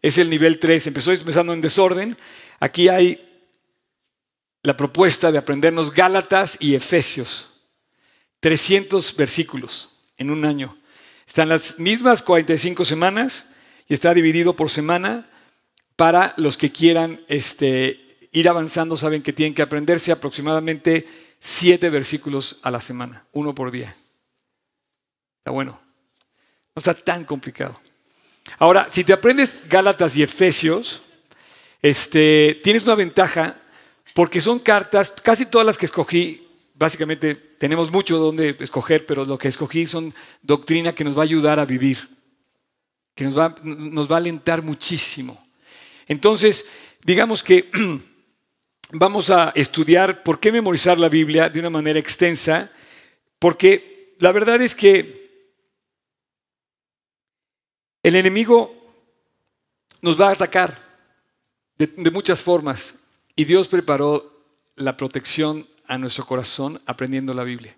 [0.00, 0.86] Es el nivel 3.
[0.86, 2.16] Empezó empezando en desorden.
[2.60, 3.28] Aquí hay
[4.62, 7.50] la propuesta de aprendernos Gálatas y Efesios.
[8.40, 10.78] 300 versículos en un año.
[11.26, 13.52] Están las mismas 45 semanas
[13.88, 15.28] y está dividido por semana
[15.96, 21.06] para los que quieran este, ir avanzando, saben que tienen que aprenderse aproximadamente
[21.38, 23.94] siete versículos a la semana, uno por día.
[25.42, 25.76] Está bueno.
[26.72, 27.80] No está tan complicado.
[28.60, 31.02] Ahora, si te aprendes Gálatas y Efesios,
[31.82, 33.56] este, tienes una ventaja
[34.14, 39.36] porque son cartas, casi todas las que escogí, básicamente tenemos mucho donde escoger, pero lo
[39.36, 42.08] que escogí son doctrina que nos va a ayudar a vivir,
[43.16, 45.44] que nos va, nos va a alentar muchísimo.
[46.06, 46.68] Entonces,
[47.04, 47.68] digamos que
[48.92, 52.70] vamos a estudiar por qué memorizar la Biblia de una manera extensa,
[53.40, 55.21] porque la verdad es que
[58.02, 58.74] el enemigo
[60.00, 60.76] nos va a atacar
[61.78, 63.00] de, muchas formas
[63.34, 64.44] y Dios preparó
[64.76, 67.76] la protección a nuestro corazón aprendiendo la Biblia.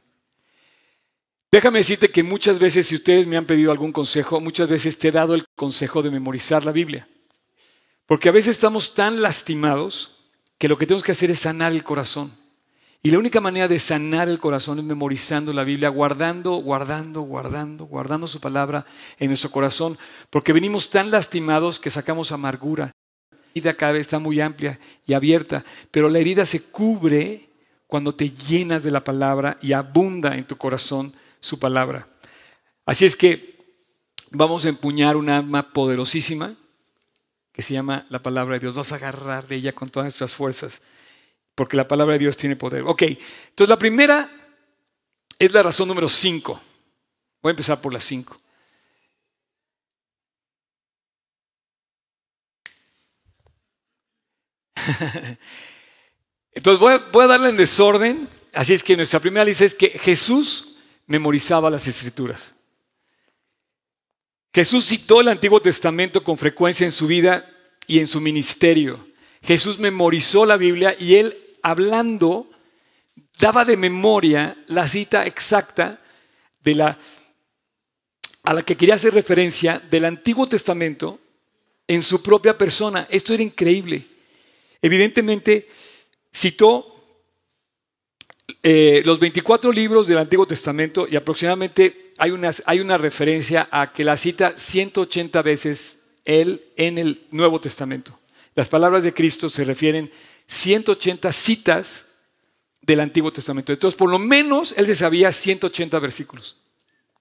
[1.51, 5.09] Déjame decirte que muchas veces, si ustedes me han pedido algún consejo, muchas veces te
[5.09, 7.07] he dado el consejo de memorizar la Biblia.
[8.07, 11.85] Porque a veces estamos tan lastimados que lo que tenemos que hacer es sanar el
[11.85, 12.33] corazón.
[13.07, 17.85] Y la única manera de sanar el corazón es memorizando la Biblia, guardando, guardando, guardando,
[17.85, 18.87] guardando su palabra
[19.19, 19.99] en nuestro corazón,
[20.31, 22.93] porque venimos tan lastimados que sacamos amargura.
[23.31, 27.51] La herida cada vez está muy amplia y abierta, pero la herida se cubre
[27.87, 32.09] cuando te llenas de la palabra y abunda en tu corazón su palabra.
[32.87, 33.59] Así es que
[34.31, 36.55] vamos a empuñar un arma poderosísima
[37.53, 38.75] que se llama la palabra de Dios.
[38.75, 40.81] Vas a agarrar de ella con todas nuestras fuerzas,
[41.55, 42.83] porque la palabra de Dios tiene poder.
[42.85, 44.31] Ok, entonces la primera
[45.39, 46.61] es la razón número 5.
[47.43, 48.41] Voy a empezar por la 5.
[56.53, 58.29] Entonces voy a, voy darle en desorden.
[58.53, 62.55] Así es que nuestra primera lista es que Jesús memorizaba las escrituras.
[64.53, 67.51] Jesús citó el Antiguo Testamento con frecuencia en su vida
[67.87, 69.05] y en su ministerio.
[69.43, 72.51] Jesús memorizó la Biblia y él hablando
[73.39, 75.99] daba de memoria la cita exacta
[76.63, 76.99] de la
[78.45, 81.19] a la que quería hacer referencia del Antiguo Testamento
[81.89, 83.07] en su propia persona.
[83.09, 84.05] Esto era increíble.
[84.83, 85.67] Evidentemente
[86.31, 86.95] citó
[88.63, 93.91] eh, los 24 libros del Antiguo Testamento y aproximadamente hay una, hay una referencia a
[93.95, 98.19] que la cita 180 veces él en el Nuevo Testamento.
[98.55, 100.11] Las palabras de Cristo se refieren
[100.47, 102.09] 180 citas
[102.83, 103.73] del Antiguo Testamento.
[103.73, 106.61] Entonces, por lo menos él se sabía 180 versículos.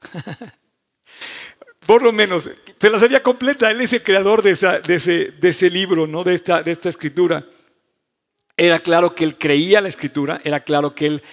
[1.85, 3.71] por lo menos, se la sabía completa.
[3.71, 6.23] Él es el creador de, ese, libro, ¿no?
[6.23, 7.45] de, esta, de esta escritura.
[8.55, 11.23] Era claro que él creía la escritura, era claro que él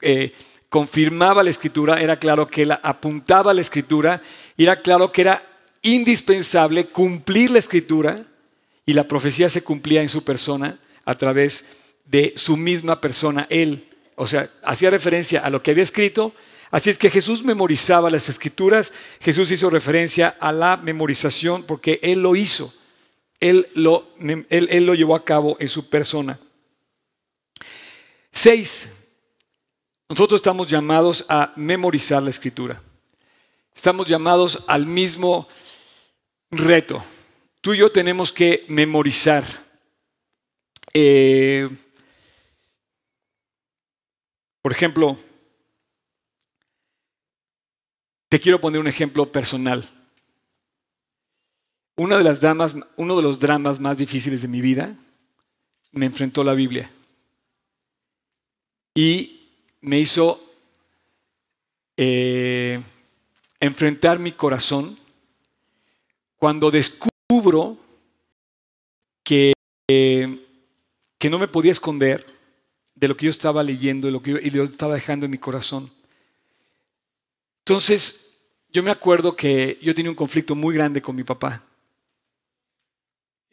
[0.00, 0.32] eh,
[0.68, 4.22] confirmaba la escritura, era claro que él apuntaba la escritura,
[4.56, 5.42] era claro que era
[5.82, 8.24] indispensable cumplir la escritura
[8.86, 10.78] y la profecía se cumplía en su persona
[11.08, 11.64] a través
[12.04, 13.88] de su misma persona, él.
[14.14, 16.34] O sea, hacía referencia a lo que había escrito.
[16.70, 22.20] Así es que Jesús memorizaba las escrituras, Jesús hizo referencia a la memorización porque él
[22.20, 22.70] lo hizo,
[23.40, 26.38] él lo, él lo llevó a cabo en su persona.
[28.30, 28.92] Seis,
[30.10, 32.82] nosotros estamos llamados a memorizar la escritura.
[33.74, 35.48] Estamos llamados al mismo
[36.50, 37.02] reto.
[37.62, 39.67] Tú y yo tenemos que memorizar.
[40.94, 41.68] Eh,
[44.62, 45.18] por ejemplo,
[48.28, 49.88] te quiero poner un ejemplo personal.
[51.96, 54.96] Una de las damas, uno de los dramas más difíciles de mi vida
[55.92, 56.90] me enfrentó la Biblia.
[58.94, 59.48] Y
[59.80, 60.40] me hizo
[61.96, 62.80] eh,
[63.60, 64.98] enfrentar mi corazón
[66.36, 67.76] cuando descubro
[69.24, 69.52] que,
[71.18, 72.24] que no me podía esconder
[72.94, 75.32] de lo que yo estaba leyendo y lo que yo, y lo estaba dejando en
[75.32, 75.90] mi corazón.
[77.60, 81.64] Entonces, yo me acuerdo que yo tenía un conflicto muy grande con mi papá.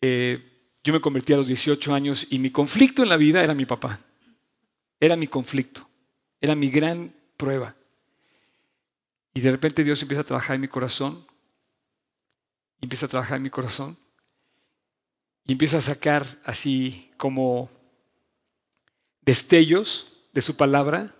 [0.01, 3.53] Eh, yo me convertí a los 18 años y mi conflicto en la vida era
[3.53, 3.99] mi papá.
[4.99, 5.87] Era mi conflicto.
[6.39, 7.75] Era mi gran prueba.
[9.33, 11.25] Y de repente Dios empieza a trabajar en mi corazón.
[12.81, 13.97] Empieza a trabajar en mi corazón.
[15.45, 17.69] Y empieza a sacar así como
[19.21, 21.13] destellos de su palabra.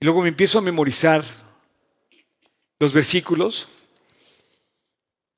[0.00, 1.24] Y luego me empiezo a memorizar
[2.80, 3.68] los versículos.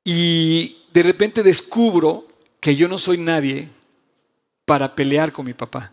[0.04, 2.28] Y de repente descubro
[2.60, 3.68] que yo no soy nadie
[4.64, 5.92] para pelear con mi papá.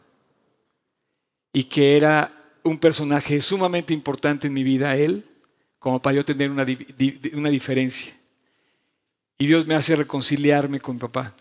[1.53, 2.33] Y que era
[2.63, 5.25] un personaje sumamente importante en mi vida, él,
[5.79, 6.65] como para yo tener una,
[7.33, 8.13] una diferencia.
[9.37, 11.35] Y Dios me hace reconciliarme con papá.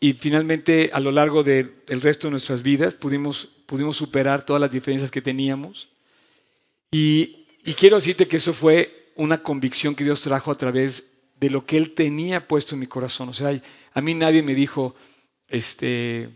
[0.00, 4.70] Y finalmente, a lo largo del resto de nuestras vidas, pudimos, pudimos superar todas las
[4.70, 5.88] diferencias que teníamos.
[6.90, 7.46] Y,
[7.78, 11.76] quiero decirte que eso fue una convicción que Dios trajo a través de lo que
[11.76, 13.28] Él tenía puesto en mi corazón.
[13.30, 13.60] O sea,
[13.92, 14.94] a mí nadie me dijo,
[15.48, 16.28] este,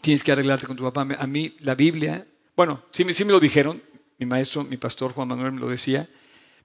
[0.00, 1.06] tienes que arreglarte con tu papá.
[1.18, 3.82] A mí la Biblia, bueno, sí, sí me lo dijeron,
[4.18, 6.08] mi maestro, mi pastor Juan Manuel me lo decía,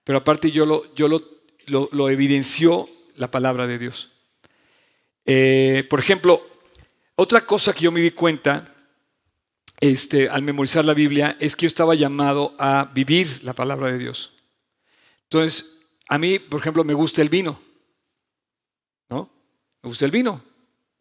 [0.03, 1.21] pero aparte yo lo, yo lo,
[1.67, 4.13] lo, evidenció la palabra de Dios.
[5.29, 6.47] Eh, por ejemplo,
[7.15, 8.73] otra cosa que yo me di cuenta
[9.81, 13.97] este, al memorizar la Biblia es que yo estaba llamado a vivir la palabra de
[13.97, 14.33] Dios.
[15.23, 17.59] Entonces, a mí, por ejemplo, me gusta el vino.
[19.09, 19.29] ¿No?
[19.83, 20.41] Me gusta el vino.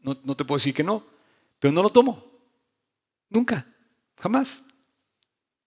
[0.01, 1.07] No, no te puedo decir que no.
[1.61, 2.25] Pero no lo tomo.
[3.31, 3.65] Nunca.
[4.19, 4.67] Jamás.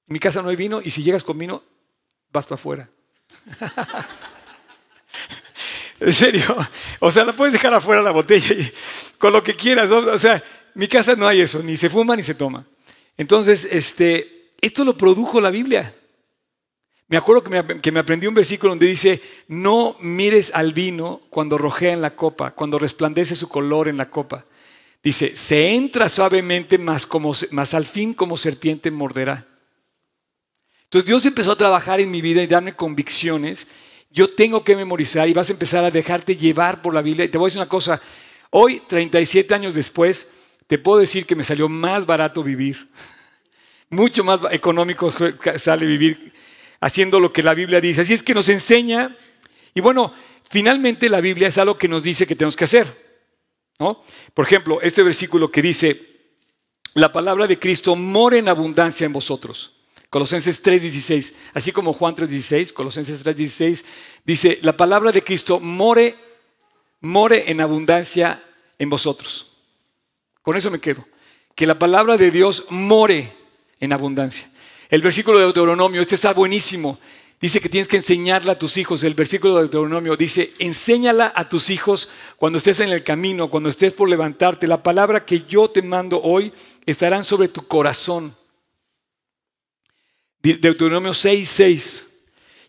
[0.05, 1.63] En mi casa no hay vino y si llegas con vino,
[2.31, 2.89] vas para afuera.
[5.99, 6.55] en serio.
[6.99, 8.71] O sea, la puedes dejar afuera la botella y,
[9.17, 9.91] con lo que quieras.
[9.91, 10.43] O sea,
[10.75, 11.61] mi casa no hay eso.
[11.63, 12.65] Ni se fuma ni se toma.
[13.17, 15.93] Entonces, este, esto lo produjo la Biblia.
[17.07, 21.21] Me acuerdo que me, que me, aprendí un versículo donde dice, no mires al vino
[21.29, 24.45] cuando rojea en la copa, cuando resplandece su color en la copa.
[25.01, 29.47] Dice, se entra suavemente, más, como, más al fin como serpiente morderá.
[30.83, 33.67] Entonces Dios empezó a trabajar en mi vida y darme convicciones.
[34.09, 37.25] Yo tengo que memorizar y vas a empezar a dejarte llevar por la Biblia.
[37.25, 38.01] Y te voy a decir una cosa,
[38.49, 40.31] hoy, 37 años después,
[40.67, 42.89] te puedo decir que me salió más barato vivir.
[43.89, 45.11] Mucho más económico
[45.57, 46.33] sale vivir
[46.79, 48.01] haciendo lo que la Biblia dice.
[48.01, 49.15] Así es que nos enseña,
[49.73, 50.13] y bueno,
[50.49, 52.87] finalmente la Biblia es algo que nos dice que tenemos que hacer.
[53.77, 55.99] Por ejemplo, este versículo que dice,
[56.93, 59.78] la palabra de Cristo mora en abundancia en vosotros.
[60.09, 63.83] Colosenses 3:16, así como Juan 3:16, Colosenses 3:16
[64.25, 66.15] dice, la palabra de Cristo more,
[67.01, 68.43] more en abundancia
[68.79, 69.51] en vosotros.
[70.41, 71.05] Con eso me quedo.
[71.53, 73.31] Que la palabra de Dios more
[73.79, 74.49] en abundancia.
[74.89, 76.97] El versículo de Deuteronomio, este está buenísimo.
[77.39, 79.03] Dice que tienes que enseñarla a tus hijos.
[79.03, 83.69] El versículo de Deuteronomio dice, enséñala a tus hijos cuando estés en el camino, cuando
[83.69, 84.67] estés por levantarte.
[84.67, 86.51] La palabra que yo te mando hoy
[86.85, 88.35] estarán sobre tu corazón.
[90.41, 92.09] Deuteronomio 6, 6.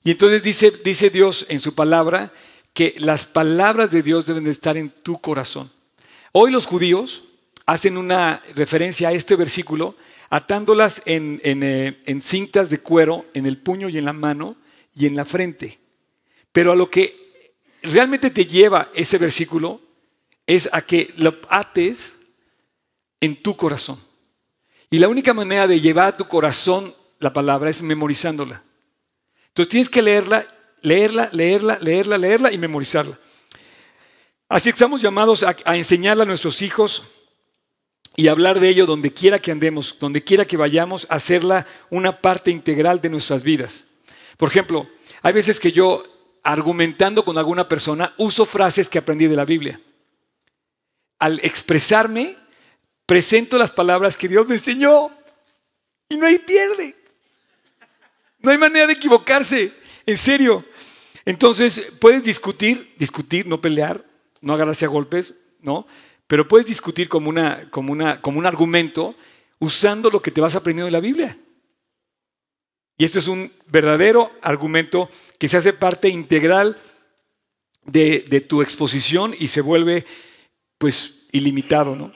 [0.05, 2.33] Y entonces dice, dice Dios en su palabra
[2.73, 5.71] que las palabras de Dios deben de estar en tu corazón.
[6.33, 7.25] Hoy los judíos
[7.67, 9.97] hacen una referencia a este versículo
[10.31, 14.57] atándolas en, eh, en, cintas de cuero en el puño y en la mano
[14.95, 15.79] y en la frente.
[16.53, 17.53] Pero a lo que
[17.83, 19.81] realmente te lleva ese versículo
[20.47, 22.21] es a que lo ates
[23.21, 24.01] en tu corazón.
[24.89, 28.63] Y la única manera de llevar a tu corazón la palabra es memorizándola.
[29.49, 30.47] Entonces tienes que leerla,
[30.81, 33.19] leerla, leerla, leerla, leerla y memorizarla.
[34.49, 37.05] Así que estamos llamados a, enseñarla a nuestros hijos
[38.17, 42.51] y hablar de ello donde quiera que andemos, donde quiera que vayamos, hacerla una parte
[42.51, 43.87] integral de nuestras vidas.
[44.37, 44.89] Por ejemplo,
[45.23, 46.03] hay veces que yo,
[46.43, 49.81] argumentando con alguna persona, uso frases que aprendí de la Biblia.
[51.19, 52.37] Al expresarme,
[53.05, 55.11] presento las palabras que Dios me enseñó
[56.09, 57.00] y no hay pierde.
[58.43, 59.73] No hay manera de equivocarse,
[60.07, 60.65] en serio.
[61.25, 64.05] Entonces, puedes discutir, discutir, no pelear,
[64.41, 65.87] no agarrarse a golpes, ¿no?
[66.27, 69.15] Pero puedes discutir como, una, como, una, como un argumento
[69.59, 71.37] usando lo que te vas aprendiendo de la Biblia.
[72.97, 76.79] Y esto es un verdadero argumento que se hace parte integral
[77.85, 80.05] de, de, tu exposición y se vuelve
[80.79, 82.13] pues ilimitado, ¿no?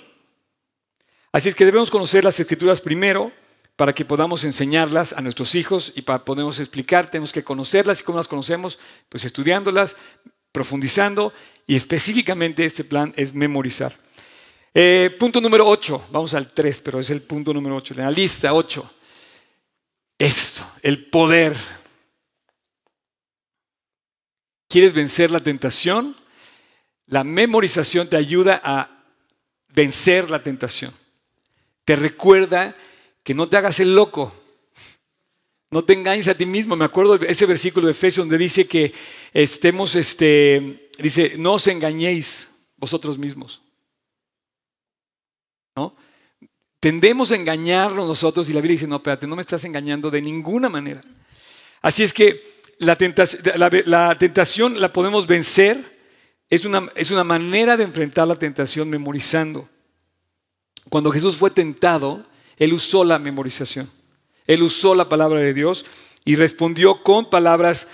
[1.33, 3.33] Así es que debemos conocer las escrituras primero
[3.77, 8.05] para que podamos enseñarlas a nuestros hijos y para podernos explicar, tenemos que conocerlas y
[8.05, 9.97] cómo las conocemos, pues estudiándolas,
[10.53, 11.33] profundizando
[11.67, 13.95] y específicamente este plan es memorizar.
[14.73, 18.11] Eh, punto número 8, vamos al 3, pero es el punto número 8, en la
[18.11, 18.95] lista 8.
[20.19, 21.57] Esto, el poder.
[24.69, 26.15] ¿Quieres vencer la tentación?
[27.07, 28.89] La memorización te ayuda a
[29.69, 30.93] vencer la tentación.
[31.85, 32.77] Te recuerda
[33.25, 34.33] que no te hagas el loco.
[35.71, 36.77] No te engañes a ti mismo.
[36.77, 38.93] Me acuerdo de ese versículo de Efesios donde dice que
[39.33, 43.63] estemos, este, dice, no os engañéis vosotros mismos.
[45.75, 45.97] ¿no?
[46.79, 50.23] Tendemos a engañarnos nosotros y la Biblia dice, no, espérate, no me estás engañando de
[50.23, 51.01] ninguna manera.
[51.81, 55.95] Así es que la tentación la, podemos vencer,
[56.51, 59.69] es una, es una manera de enfrentar la tentación memorizando.
[60.91, 62.27] Cuando Jesús fue tentado,
[62.57, 63.91] Él usó la memorización,
[64.47, 65.87] Él usó la palabra de Dios
[66.25, 67.89] y respondió con palabras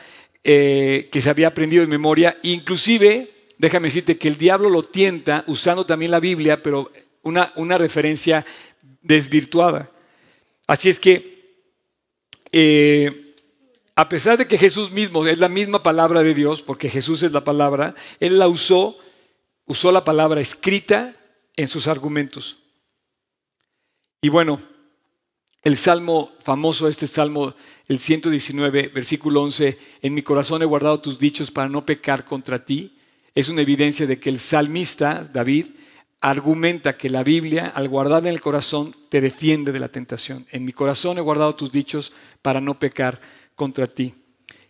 [0.44, 2.38] eh, que se había aprendido de memoria.
[2.42, 6.90] Inclusive, déjame decirte que el diablo lo tienta usando también la Biblia, pero
[7.22, 8.46] una, una referencia
[9.02, 9.90] desvirtuada.
[10.66, 11.66] Así es que,
[12.52, 13.34] eh,
[13.96, 17.32] a pesar de que Jesús mismo es la misma palabra de Dios, porque Jesús es
[17.32, 18.96] la palabra, Él la usó,
[19.66, 21.14] usó la palabra escrita
[21.56, 22.59] en sus argumentos.
[24.22, 24.60] Y bueno,
[25.62, 27.54] el salmo famoso, este salmo,
[27.88, 32.64] el 119, versículo 11, en mi corazón he guardado tus dichos para no pecar contra
[32.64, 32.98] ti,
[33.34, 35.66] es una evidencia de que el salmista, David,
[36.20, 40.46] argumenta que la Biblia, al guardar en el corazón, te defiende de la tentación.
[40.50, 42.12] En mi corazón he guardado tus dichos
[42.42, 43.20] para no pecar
[43.54, 44.14] contra ti.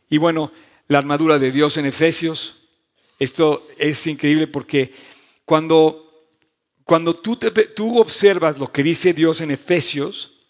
[0.08, 0.52] Y bueno,
[0.86, 2.68] la armadura de Dios en Efesios,
[3.18, 4.92] esto es increíble porque
[5.44, 6.09] cuando,
[6.90, 7.38] cuando tú,
[7.76, 10.40] tú observas lo que dice Dios en Efesios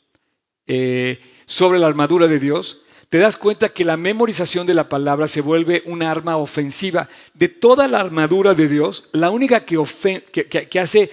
[0.66, 2.80] eh, sobre la armadura de Dios,
[3.10, 7.10] te das cuenta que la memorización de la palabra se vuelve un arma ofensiva.
[7.34, 11.10] De toda la armadura de Dios, la única que, hace,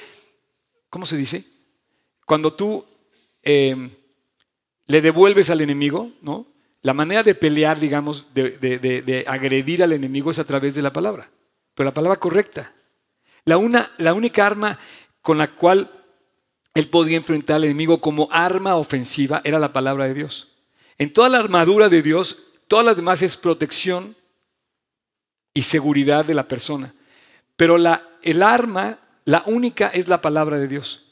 [0.89, 1.43] ¿cómo se dice?
[2.25, 2.85] Cuando tú
[3.43, 3.89] em,
[4.85, 6.47] le devuelves al enemigo, ¿no?
[6.83, 11.29] La manera de pelear, digamos, de, agredir al enemigo es a través de la palabra,
[11.75, 12.73] pero la palabra correcta.
[13.43, 14.77] La, una, la única arma
[15.21, 15.91] con la cual
[16.73, 20.49] él podía enfrentar al enemigo como arma ofensiva era la palabra de Dios.
[20.97, 24.15] En toda la armadura de Dios, todas las demás es protección
[25.53, 26.93] y seguridad de la persona.
[27.55, 31.05] Pero la, el arma, la única, es la palabra de Dios.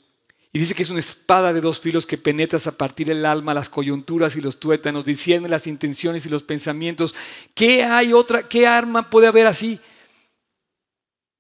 [0.53, 3.53] Y dice que es una espada de dos filos que penetras a partir del alma,
[3.53, 7.13] las coyunturas y los tuétanos, diciendo las intenciones y los pensamientos.
[7.53, 8.47] ¿Qué hay otra?
[8.47, 9.79] ¿Qué arma puede haber así?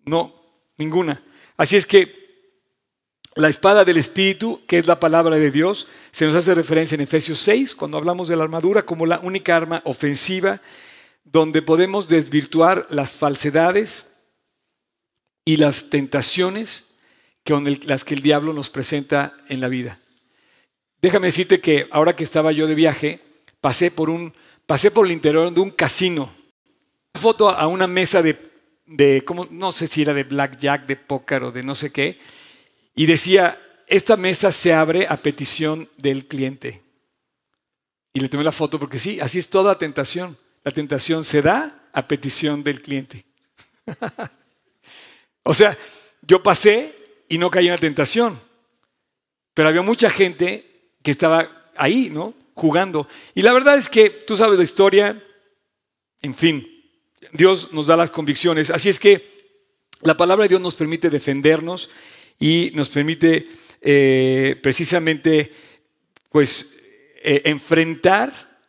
[0.03, 0.35] No,
[0.77, 1.23] ninguna.
[1.55, 2.24] Así es que
[3.35, 7.01] la espada del Espíritu, que es la palabra de Dios, se nos hace referencia en
[7.01, 10.61] Efesios 6, cuando hablamos de la armadura, como la única arma ofensiva
[11.25, 14.17] donde podemos desvirtuar las falsedades
[15.43, 16.95] y las tentaciones
[17.45, 19.99] con las que el diablo nos presenta en la vida.
[21.01, 23.19] Déjame decirte que ahora que estaba yo de viaje,
[23.59, 24.33] pasé por, un,
[24.65, 26.31] pasé por el interior de un casino.
[27.15, 28.37] Foto a una mesa de,
[28.85, 32.17] de no sé si era de blackjack, de póker o de no sé qué
[32.95, 36.81] y decía, esta mesa se abre a petición del cliente.
[38.13, 40.37] Y le tomé la foto porque sí, así es toda tentación.
[40.63, 43.25] La tentación se da a petición del cliente.
[45.43, 45.77] o sea,
[46.21, 46.95] yo pasé
[47.27, 48.39] y no caí en la tentación.
[49.53, 52.33] Pero había mucha gente que estaba ahí, ¿no?
[52.53, 53.07] Jugando.
[53.33, 55.21] Y la verdad es que tú sabes la historia,
[56.21, 56.67] en fin,
[57.33, 58.69] Dios nos da las convicciones.
[58.69, 59.35] Así es que
[60.01, 61.89] la palabra de Dios nos permite defendernos
[62.39, 63.47] y nos permite
[63.81, 65.53] eh, precisamente
[66.29, 66.81] pues,
[67.23, 68.59] eh, enfrentar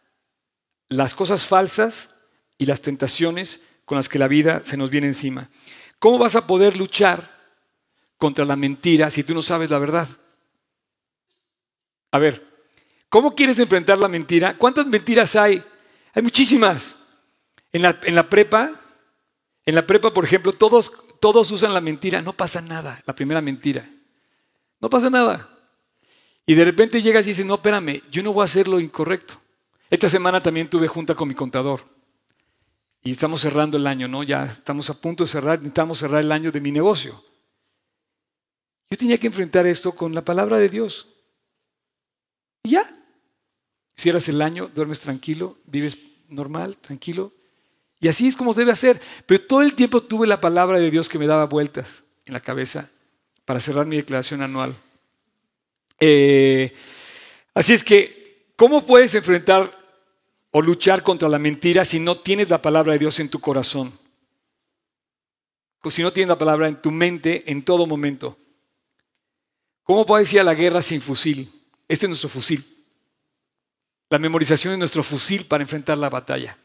[0.88, 2.16] las cosas falsas
[2.58, 5.48] y las tentaciones con las que la vida se nos viene encima.
[5.98, 7.34] ¿Cómo vas a poder luchar
[8.18, 10.08] contra la mentira si tú no sabes la verdad?
[12.10, 12.46] A ver,
[13.08, 14.56] ¿cómo quieres enfrentar la mentira?
[14.56, 15.62] ¿Cuántas mentiras hay?
[16.14, 16.96] Hay muchísimas.
[17.72, 18.72] En la, en la prepa,
[19.66, 23.40] en la prepa, por ejemplo, todos todos usan la mentira, no pasa nada, la primera
[23.40, 23.88] mentira.
[24.80, 25.48] No pasa nada.
[26.46, 29.34] Y de repente llegas y dices, no, espérame, yo no voy a hacer lo incorrecto.
[29.90, 31.84] Esta semana también tuve junta con mi contador.
[33.02, 34.22] Y estamos cerrando el año, ¿no?
[34.22, 37.22] Ya estamos a punto de cerrar, necesitamos cerrar el año de mi negocio.
[38.90, 41.08] Yo tenía que enfrentar esto con la palabra de Dios.
[42.62, 42.92] Y ya.
[43.96, 45.96] Cierras el año, duermes tranquilo, vives
[46.28, 47.32] normal, tranquilo,
[48.00, 49.00] y así es como debe hacer.
[49.26, 52.40] Pero todo el tiempo tuve la palabra de Dios que me daba vueltas en la
[52.40, 52.90] cabeza
[53.44, 54.76] para cerrar mi declaración anual.
[55.98, 56.74] Eh,
[57.54, 59.72] así es que, ¿cómo puedes enfrentar
[60.50, 63.92] o luchar contra la mentira si no tienes la palabra de Dios en tu corazón?
[65.90, 68.36] Si no tienes la palabra en tu mente en todo momento.
[69.82, 71.50] ¿Cómo puedes ir a la guerra sin fusil?
[71.88, 72.64] Este es nuestro fusil.
[74.10, 76.58] La memorización es nuestro fusil para enfrentar la batalla.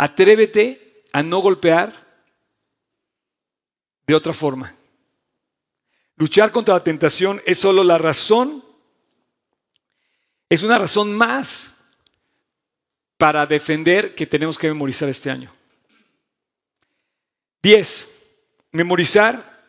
[0.00, 1.92] Atrévete a no golpear
[4.06, 4.74] de otra forma.
[6.16, 8.64] Luchar contra la tentación es solo la razón,
[10.48, 11.84] es una razón más
[13.18, 15.52] para defender que tenemos que memorizar este año.
[17.62, 18.08] Diez,
[18.72, 19.68] memorizar.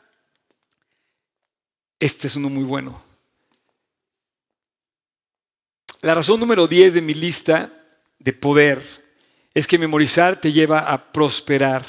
[2.00, 3.04] Este es uno muy bueno.
[6.00, 7.70] La razón número 10 de mi lista
[8.18, 9.01] de poder
[9.54, 11.86] es que memorizar te lleva a prosperar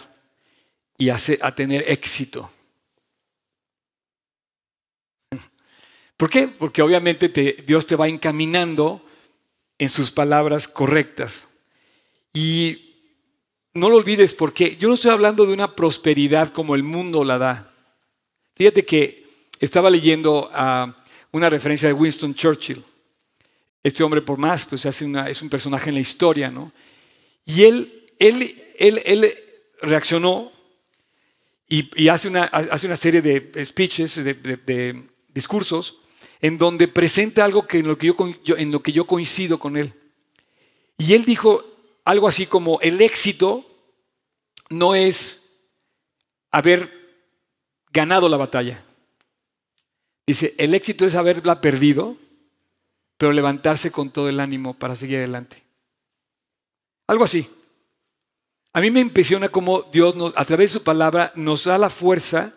[0.99, 1.19] y a,
[1.55, 2.51] tener éxito.
[6.17, 6.49] ¿Por qué?
[6.49, 7.29] Porque obviamente
[7.67, 9.05] Dios te va encaminando
[9.79, 11.49] en sus palabras correctas.
[12.33, 12.95] Y
[13.75, 17.39] no lo olvides porque yo no estoy hablando de una prosperidad como el mundo la
[17.39, 17.75] da.
[18.55, 19.27] Fíjate que
[19.59, 20.51] estaba leyendo
[21.33, 22.85] una referencia de Winston Churchill.
[23.83, 26.73] Este hombre, por más, pues hace es un personaje en la historia, ¿no?
[27.45, 29.35] Y él, él, él, él
[29.81, 30.53] reaccionó
[31.69, 36.03] y, hace, una, hace, una, serie de speeches, de, discursos,
[36.43, 38.09] en donde presenta algo que en, lo que
[38.45, 39.95] yo, en lo que yo coincido con él.
[40.99, 41.65] Y él dijo
[42.05, 43.65] algo así como, el éxito
[44.69, 45.51] no es
[46.51, 46.93] haber
[47.91, 48.85] ganado la batalla.
[50.27, 52.19] Dice, el éxito es haberla perdido,
[53.17, 55.63] pero levantarse con todo el ánimo para seguir adelante.
[57.13, 57.47] Algo así.
[58.73, 62.55] A mí me impresiona cómo Dios a través de su palabra nos da la fuerza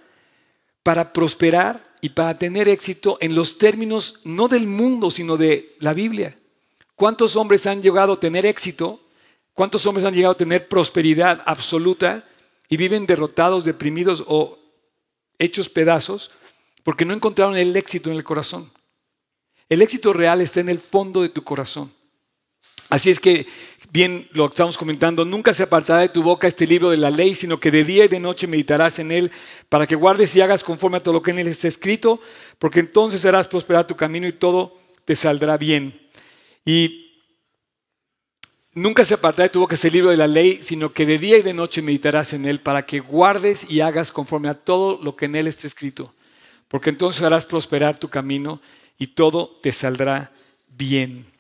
[0.82, 5.94] para prosperar y para tener éxito en los términos no del mundo, sino de la
[5.94, 6.40] Biblia.
[6.96, 9.02] ¿Cuántos hombres han llegado a tener éxito?
[9.54, 12.26] ¿Cuántos hombres han llegado a tener prosperidad absoluta
[12.70, 14.58] y viven derrotados, deprimidos o
[15.38, 16.32] hechos pedazos
[16.86, 18.72] porque no encontraron el éxito en el corazón?
[19.68, 21.92] El éxito real está en el fondo de tu corazón.
[22.90, 23.48] Así es que,
[23.96, 27.34] bien lo estamos comentando, nunca se apartará de tu boca este libro de la ley,
[27.34, 29.32] sino que de día y de noche meditarás en él,
[29.70, 32.20] para que guardes y hagas conforme a todo lo que en él está escrito,
[32.60, 35.98] porque entonces harás prosperar tu camino y todo te saldrá bien.
[36.66, 37.22] Y
[38.74, 41.38] nunca se apartará de tu boca este libro de la ley, sino que de día
[41.38, 45.16] y de noche meditarás en él, para que guardes y hagas conforme a todo lo
[45.16, 46.14] que en él está escrito,
[46.68, 48.60] porque entonces harás prosperar tu camino
[48.98, 50.34] y todo te saldrá
[50.68, 51.35] bien.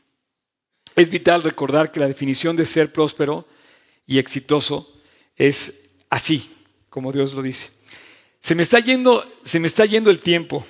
[0.95, 3.45] Es vital recordar que la definición de ser próspero
[4.07, 5.01] y exitoso
[5.35, 6.49] es así,
[6.89, 7.69] como Dios lo dice.
[8.39, 10.65] Se me está yendo, se me está yendo el tiempo.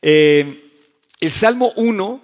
[0.00, 0.70] Eh,
[1.20, 2.20] el Salmo 1,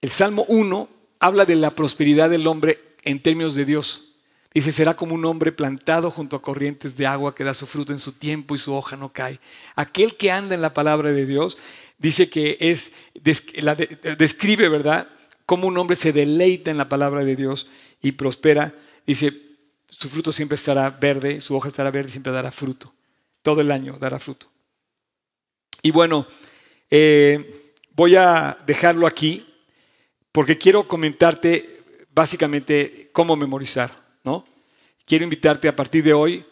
[0.00, 0.88] el Salmo 1
[1.18, 4.16] habla de la prosperidad del hombre en términos de Dios.
[4.52, 7.92] Dice, será como un hombre plantado junto a corrientes de agua que da su fruto
[7.92, 9.38] en su tiempo y su hoja no cae.
[9.76, 11.58] Aquel que anda en la palabra de Dios
[11.98, 15.08] dice que es, describe, ¿verdad?
[15.50, 17.68] Cómo un hombre se deleita en la palabra de Dios
[18.00, 18.72] y prospera.
[19.04, 19.32] Dice,
[19.88, 22.94] su fruto siempre estará verde, su hoja estará verde, siempre dará fruto.
[23.42, 24.46] Todo el año dará fruto.
[25.82, 26.24] Y bueno,
[26.88, 29.44] eh, voy a dejarlo aquí
[30.30, 31.80] porque quiero comentarte
[32.14, 33.90] básicamente cómo memorizar,
[34.22, 34.44] ¿no?
[35.04, 36.44] Quiero invitarte a partir de hoy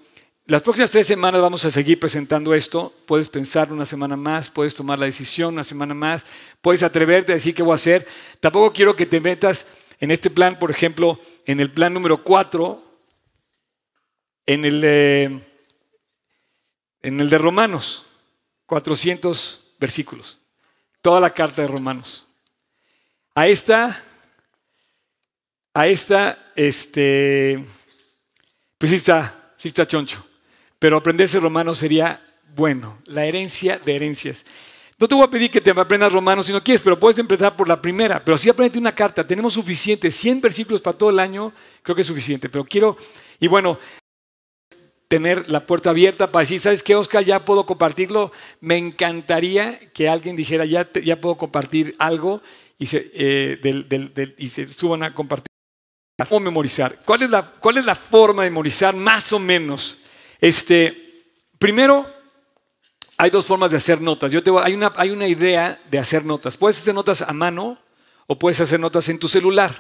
[0.49, 2.94] las próximas tres semanas vamos a seguir presentando esto.
[3.05, 6.24] Puedes pensar una semana más, puedes tomar la decisión una semana más,
[6.62, 8.09] puedes atreverte a decir qué voy a hacer.
[8.40, 9.70] Tampoco quiero que te metas
[10.01, 12.82] en este plan, por ejemplo, en el plan número cuatro,
[14.46, 14.82] en el,
[17.03, 18.07] en el de Romanos,
[18.64, 20.38] 400 versículos,
[21.03, 22.24] toda la carta de Romanos.
[23.34, 24.03] A esta,
[25.74, 27.62] a esta, este,
[28.78, 30.28] pues sí está, sí está choncho.
[30.79, 32.22] Pero aprenderse romano sería
[32.55, 34.45] bueno, la herencia de herencias.
[34.99, 37.57] No te voy a pedir que te aprendas romano si no quieres, pero puedes empezar
[37.57, 38.24] por la primera.
[38.24, 39.26] Pero sí aprende una carta.
[39.26, 41.53] Tenemos suficiente, 100 versículos para todo el año,
[41.83, 42.49] creo que es suficiente.
[42.49, 42.97] Pero quiero,
[43.39, 43.79] y bueno,
[45.07, 47.24] tener la puerta abierta para decir, ¿sabes qué, Oscar?
[47.24, 48.33] Ya puedo compartirlo.
[48.61, 52.43] Me encantaría que alguien dijera, ya, ya puedo compartir algo
[52.76, 55.47] y se, eh, y se suban a compartir.
[56.29, 56.97] ¿Cómo memorizar?
[57.05, 59.99] ¿Cuál es, la, ¿Cuál es la forma de memorizar más o menos?
[60.41, 61.24] Este,
[61.59, 62.07] primero,
[63.16, 64.30] hay dos formas de hacer notas.
[64.30, 66.57] Yo te hay, una, hay una idea de hacer notas.
[66.57, 67.78] Puedes hacer notas a mano
[68.26, 69.74] o puedes hacer notas en tu celular.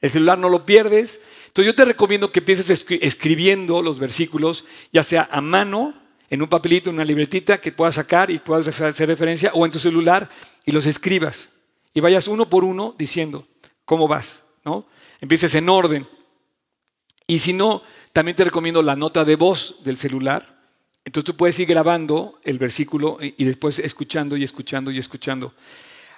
[0.00, 1.22] El celular no lo pierdes.
[1.48, 5.94] Entonces yo te recomiendo que empieces escribiendo los versículos, ya sea a mano,
[6.30, 9.72] en un papelito, en una libretita que puedas sacar y puedas hacer referencia, o en
[9.72, 10.30] tu celular
[10.64, 11.52] y los escribas.
[11.92, 13.44] Y vayas uno por uno diciendo
[13.84, 14.86] cómo vas, ¿no?
[15.20, 16.06] Empieces en orden.
[17.26, 17.82] Y si no,
[18.12, 20.58] también te recomiendo la nota de voz del celular.
[21.04, 25.54] Entonces tú puedes ir grabando el versículo y después escuchando y escuchando y escuchando.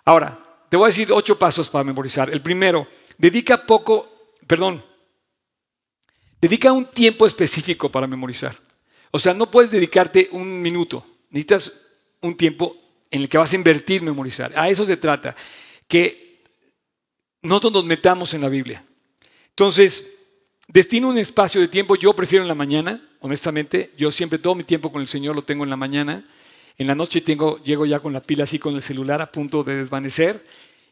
[0.05, 0.38] Ahora,
[0.68, 2.30] te voy a decir ocho pasos para memorizar.
[2.30, 2.86] El primero,
[3.18, 4.82] dedica poco, perdón,
[6.40, 8.57] dedica un tiempo específico para memorizar.
[9.11, 11.82] O sea, no puedes dedicarte un minuto, necesitas
[12.22, 12.76] un tiempo
[13.11, 14.53] en el que vas a invertir memorizar.
[14.57, 15.36] A eso se trata,
[15.86, 16.43] que
[17.43, 18.84] nosotros nos metamos en la Biblia.
[19.51, 20.22] Entonces,
[20.69, 24.65] Destino un espacio de tiempo, yo prefiero en la mañana, honestamente, yo siempre todo mi
[24.65, 26.25] tiempo con el Señor lo tengo en la mañana.
[26.79, 29.63] En la noche tengo, llego ya con la pila así con el celular a punto
[29.63, 30.45] de desvanecer.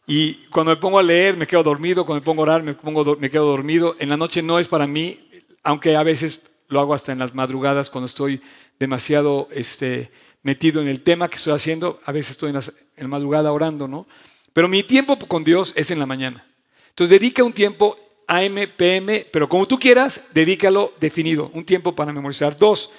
[0.07, 3.31] Y cuando me pongo a leer me quedo dormido, cuando me pongo a orar me,
[3.31, 3.97] quedo dormido.
[3.99, 5.21] En la noche no es para mí,
[5.63, 8.43] aunque a veces lo hago hasta en las madrugadas cuando estoy
[8.79, 10.11] demasiado este,
[10.43, 12.01] metido en el tema que estoy haciendo.
[12.05, 12.63] A veces estoy en, en
[12.99, 14.07] la madrugada orando, ¿no?
[14.53, 16.45] Pero mi tiempo con Dios es en la mañana.
[16.91, 17.97] Entonces dedica un tiempo
[18.31, 22.57] AM, PM, pero como tú quieras, dedícalo definido, un tiempo para memorizar.
[22.57, 22.93] Dos,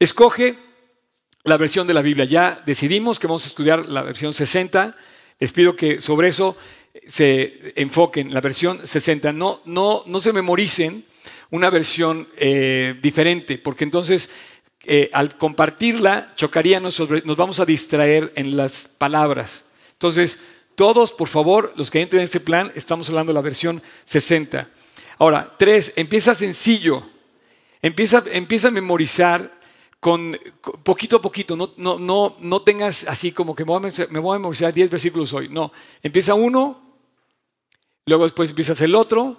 [0.00, 0.56] escoge
[1.44, 2.24] la versión de la Biblia.
[2.24, 4.96] Ya decidimos que vamos a estudiar la versión 60.
[5.38, 6.56] Les pido que sobre eso
[7.06, 9.32] se enfoquen, la versión 60.
[9.32, 11.04] No, no, no se memoricen
[11.50, 14.32] una versión eh, diferente, porque entonces
[14.84, 19.66] eh, al compartirla chocaríamos sobre, nos vamos a distraer en las palabras.
[19.92, 20.40] Entonces,
[20.74, 24.68] todos, por favor, los que entren en este plan, estamos hablando de la versión 60.
[25.18, 27.02] Ahora, tres, empieza sencillo.
[27.80, 29.50] Empieza, empieza a memorizar
[30.00, 30.38] con,
[30.82, 31.56] poquito a poquito.
[31.56, 35.48] No, no, no, no tengas así como que me voy, a, memorizar 10 versículos hoy.
[35.48, 36.80] No, empieza uno,
[38.06, 39.36] luego después empiezas el otro,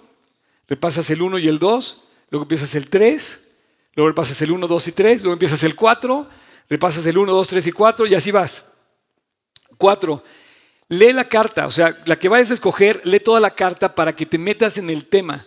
[0.68, 3.56] repasas el uno y el dos, luego empiezas el tres,
[3.96, 6.28] luego repasas el uno, dos y tres, luego empiezas el cuatro,
[6.70, 8.74] repasas el uno, dos, tres y cuatro y así vas.
[9.78, 10.24] Cuatro,
[10.90, 14.16] lee la carta, o sea, la que vayas a escoger, lee toda la carta para
[14.16, 15.46] que te metas en el tema.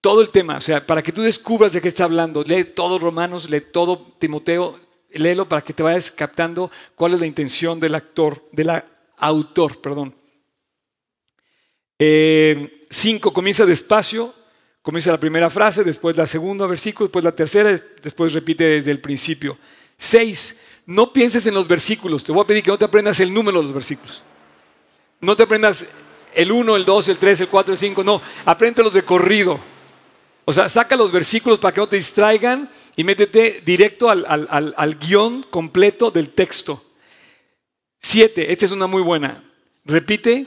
[0.00, 2.42] Todo el tema, o sea, para que tú descubras de qué está hablando.
[2.42, 4.80] Lee todo Romanos, lee todo Timoteo,
[5.12, 8.82] léelo para que te vayas captando cuál es la intención del actor, del
[9.18, 10.14] autor, perdón.
[11.98, 14.32] Eh, cinco, comienza despacio,
[14.80, 19.00] comienza la primera frase, después la segunda versículo, después la tercera, después repite desde el
[19.00, 19.58] principio.
[19.98, 20.59] Seis,
[20.90, 22.24] no pienses en los versículos.
[22.24, 24.24] Te voy a pedir que no te aprendas el número de los versículos.
[25.20, 25.86] No te aprendas
[26.34, 28.02] el 1, el 2, el 3, el 4, el 5.
[28.02, 28.20] No,
[28.76, 29.60] los de corrido.
[30.44, 34.94] O sea, saca los versículos para que no te distraigan y métete directo al, al
[34.96, 36.82] guion completo del texto.
[38.00, 39.44] Siete, esta es una muy buena.
[39.84, 40.46] Repite,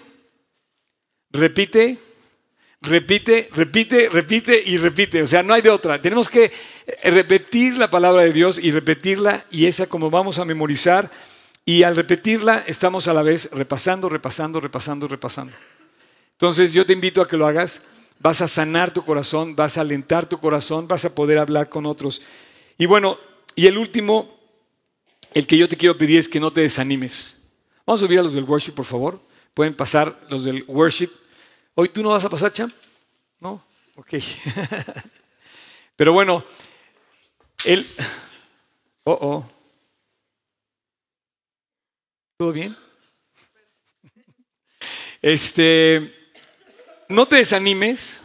[1.30, 1.98] repite,
[2.84, 5.24] repite, repite, repite y repite.
[5.24, 6.02] O sea, no hay de otra.
[6.02, 6.52] Tenemos que
[6.86, 11.10] eh, repetir la palabra de Dios y repetirla y esa como vamos a memorizar.
[11.66, 15.54] Y al repetirla estamos a la vez repasando, repasando, repasando, repasando.
[16.34, 17.86] Entonces yo te invito a que lo hagas.
[18.20, 21.86] Vas a sanar tu corazón, vas a alentar tu corazón, vas a poder hablar con
[21.86, 22.22] otros.
[22.78, 23.18] Y bueno,
[23.56, 24.38] y el último,
[25.34, 27.42] el que yo te quiero pedir es que no te desanimes.
[27.86, 29.20] Vamos a subir a los del worship, por favor.
[29.54, 31.10] Pueden pasar los del worship.
[31.76, 32.74] Hoy tú no vas a pasar, champ.
[33.40, 33.64] ¿No?
[33.96, 34.14] Ok.
[35.96, 36.44] Pero bueno,
[37.66, 37.88] él...
[39.06, 39.52] Oh, oh.
[42.38, 42.76] ¿Todo bien?
[45.22, 46.14] Este,
[47.10, 48.22] no te desanimes,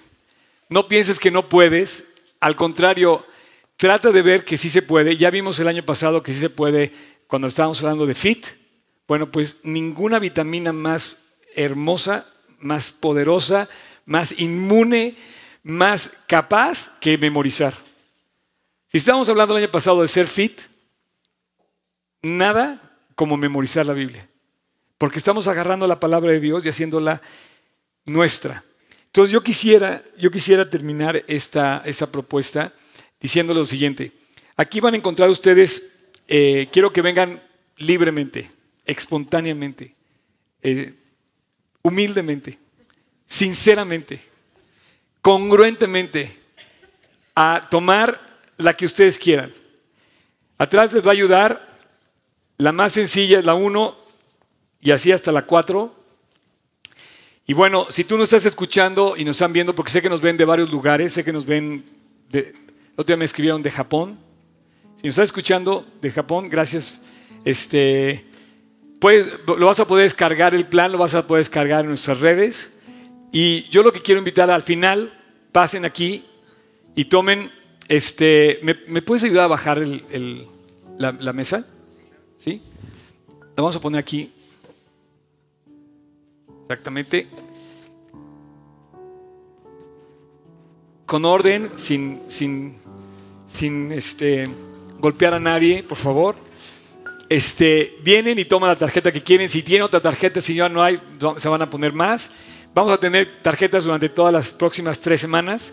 [0.68, 3.24] no pienses que no puedes, al contrario,
[3.76, 5.16] trata de ver que sí se puede.
[5.16, 6.92] Ya vimos el año pasado que sí se puede
[7.26, 8.46] cuando estábamos hablando de FIT.
[9.06, 11.22] Bueno, pues ninguna vitamina más
[11.54, 12.26] hermosa
[12.60, 13.68] más poderosa,
[14.04, 15.14] más inmune,
[15.62, 17.74] más capaz que memorizar.
[18.86, 20.60] Si estábamos hablando el año pasado de ser fit,
[22.22, 22.80] nada
[23.14, 24.28] como memorizar la Biblia.
[24.96, 27.20] Porque estamos agarrando la palabra de Dios y haciéndola
[28.04, 28.64] nuestra.
[29.06, 32.72] Entonces yo quisiera, yo quisiera terminar esta, esta propuesta
[33.20, 34.12] diciendo lo siguiente.
[34.56, 37.42] Aquí van a encontrar ustedes, eh, quiero que vengan
[37.76, 38.50] libremente,
[38.84, 39.94] espontáneamente.
[40.62, 40.94] Eh,
[41.88, 42.58] humildemente,
[43.26, 44.20] sinceramente,
[45.20, 46.36] congruentemente,
[47.34, 48.20] a tomar
[48.56, 49.52] la que ustedes quieran.
[50.56, 51.68] Atrás les va a ayudar,
[52.56, 53.96] la más sencilla es la 1
[54.80, 55.94] y así hasta la 4.
[57.46, 60.20] Y bueno, si tú nos estás escuchando y nos están viendo, porque sé que nos
[60.20, 61.84] ven de varios lugares, sé que nos ven,
[62.28, 62.54] de,
[62.92, 64.18] otro día me escribieron de Japón.
[64.96, 67.00] Si nos estás escuchando de Japón, gracias.
[67.44, 68.27] Este,
[69.00, 72.78] lo vas a poder descargar el plan, lo vas a poder descargar en nuestras redes.
[73.32, 75.12] Y yo lo que quiero invitar al final,
[75.52, 76.24] pasen aquí
[76.94, 77.50] y tomen,
[77.88, 79.86] este, ¿me, puedes ayudar a bajar
[80.98, 81.66] la, mesa?
[82.38, 82.60] ¿Sí?
[83.56, 84.32] La vamos a poner aquí.
[86.62, 87.28] Exactamente.
[91.06, 92.76] Con orden, sin, sin,
[93.50, 94.48] sin este,
[94.98, 96.47] golpear a nadie, por favor
[97.28, 99.48] este, vienen y toman la tarjeta que quieren.
[99.48, 101.00] Si tienen otra tarjeta, si ya no hay,
[101.38, 102.30] se van a poner más.
[102.74, 105.72] Vamos a tener tarjetas durante todas las próximas tres semanas.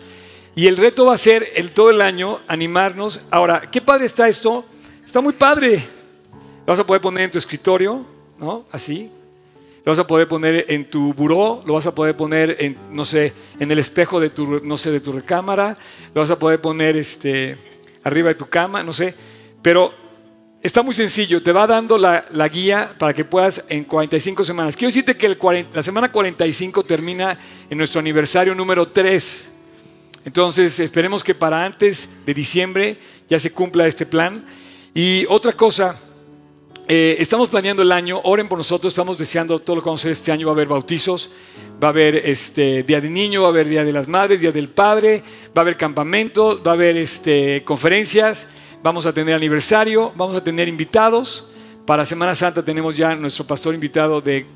[0.54, 3.20] Y el reto va a ser el, todo el año animarnos.
[3.30, 4.64] Ahora, ¿qué padre está esto?
[5.04, 5.84] Está muy padre.
[6.66, 8.04] Lo vas a poder poner en tu escritorio,
[8.38, 8.64] ¿no?
[8.72, 9.10] Así.
[9.84, 13.04] Lo vas a poder poner en tu buró, lo vas a poder poner en, no
[13.04, 15.76] sé, en el espejo de tu, no sé, de tu recámara,
[16.12, 17.56] lo vas a poder poner este,
[18.02, 19.14] arriba de tu cama, no sé.
[19.62, 19.94] Pero
[20.66, 24.74] Está muy sencillo, te va dando la, guía para que puedas en 45 semanas.
[24.74, 25.38] Quiero decirte que
[25.72, 27.38] la semana 45 termina
[27.70, 29.52] en nuestro aniversario número 3.
[30.24, 32.96] Entonces esperemos que para antes de diciembre
[33.30, 34.44] ya se cumpla este plan.
[34.92, 36.00] Y otra cosa,
[36.88, 40.02] eh, estamos planeando el año, oren por nosotros, estamos deseando todo lo que vamos a
[40.02, 40.48] hacer este año.
[40.48, 41.32] Va a haber bautizos,
[41.80, 44.50] va a haber este, Día de Niño, va a haber Día de las Madres, Día
[44.50, 45.22] del Padre,
[45.56, 48.48] va a haber campamento, va a haber este, conferencias,
[48.86, 51.50] vamos a tener aniversario, vamos a tener invitados.
[51.86, 54.46] Para Semana Santa tenemos ya nuestro pastor invitado de,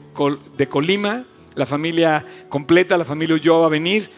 [0.68, 1.24] Colima,
[1.56, 4.08] la familia completa, la familia yo va a venir.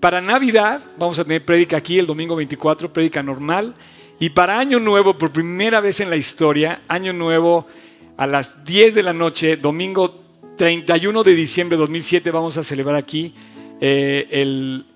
[0.00, 3.74] Para Navidad vamos a tener prédica aquí el domingo 24, prédica normal.
[4.18, 7.66] Y para Año Nuevo, por primera vez en la historia, Año Nuevo
[8.16, 10.24] a las 10 de la noche, domingo
[10.56, 13.34] 31 de diciembre de 2007, vamos a celebrar aquí
[13.82, 14.86] eh, el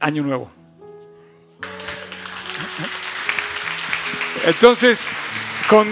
[0.00, 0.57] Año Nuevo.
[4.46, 4.98] Entonces,
[5.68, 5.88] con,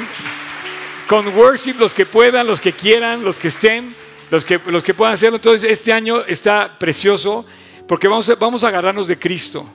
[1.08, 3.94] con worship, los que puedan, los que quieran, los que estén,
[4.30, 5.36] los que, los que puedan hacerlo.
[5.36, 7.46] Entonces, este año está precioso
[7.86, 9.66] porque vamos vamos a agarrarnos de Cristo.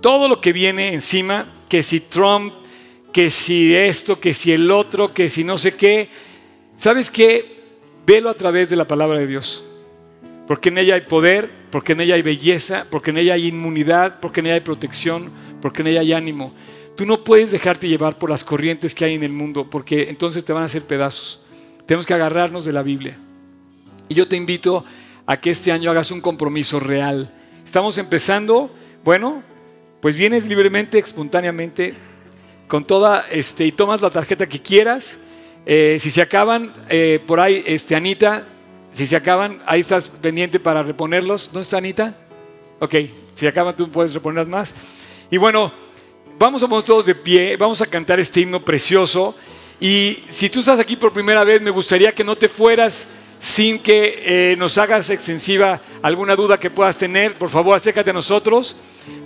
[0.00, 2.54] Todo lo que viene encima que si Trump,
[3.12, 6.08] que si esto, que si el otro, que si no sé qué.
[6.78, 7.60] ¿Sabes qué?
[8.06, 9.64] Velo a través de la palabra de Dios.
[10.46, 14.18] Porque en ella hay poder, porque en ella hay belleza, porque en ella hay inmunidad,
[14.20, 16.54] porque en ella hay protección, porque en ella hay ánimo.
[17.00, 20.44] Tú no puedes dejarte llevar por las corrientes que hay en el mundo, porque entonces
[20.44, 21.40] te van a hacer pedazos.
[21.86, 23.16] Tenemos que agarrarnos de la Biblia.
[24.10, 24.84] Y yo te invito
[25.24, 27.32] a que este año hagas un compromiso real.
[27.64, 28.70] Estamos empezando,
[29.02, 29.42] bueno,
[30.02, 31.94] pues vienes libremente, espontáneamente,
[32.68, 35.20] con toda, este, y tomas la tarjeta que quieras.
[35.64, 38.44] Eh, si se acaban, eh, por ahí, este, Anita,
[38.92, 41.46] si se acaban, ahí estás pendiente para reponerlos.
[41.50, 42.14] ¿Dónde está Anita?
[42.78, 42.94] Ok,
[43.36, 44.74] si acaban tú puedes reponerlas más.
[45.30, 45.72] Y bueno,
[46.40, 49.36] vamos a poner todos de pie, vamos a cantar este himno precioso.
[49.78, 53.06] Y si tú estás aquí por primera vez, me gustaría que no te fueras
[53.38, 57.34] sin que eh, nos hagas extensiva alguna duda que puedas tener.
[57.34, 58.74] Por favor, acércate a nosotros.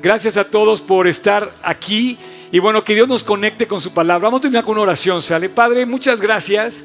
[0.02, 2.18] Gracias a todos por estar aquí.
[2.50, 4.26] Y bueno, que Dios nos conecte con su palabra.
[4.26, 5.48] Vamos a terminar con una oración, ¿sale?
[5.48, 6.82] Padre, muchas gracias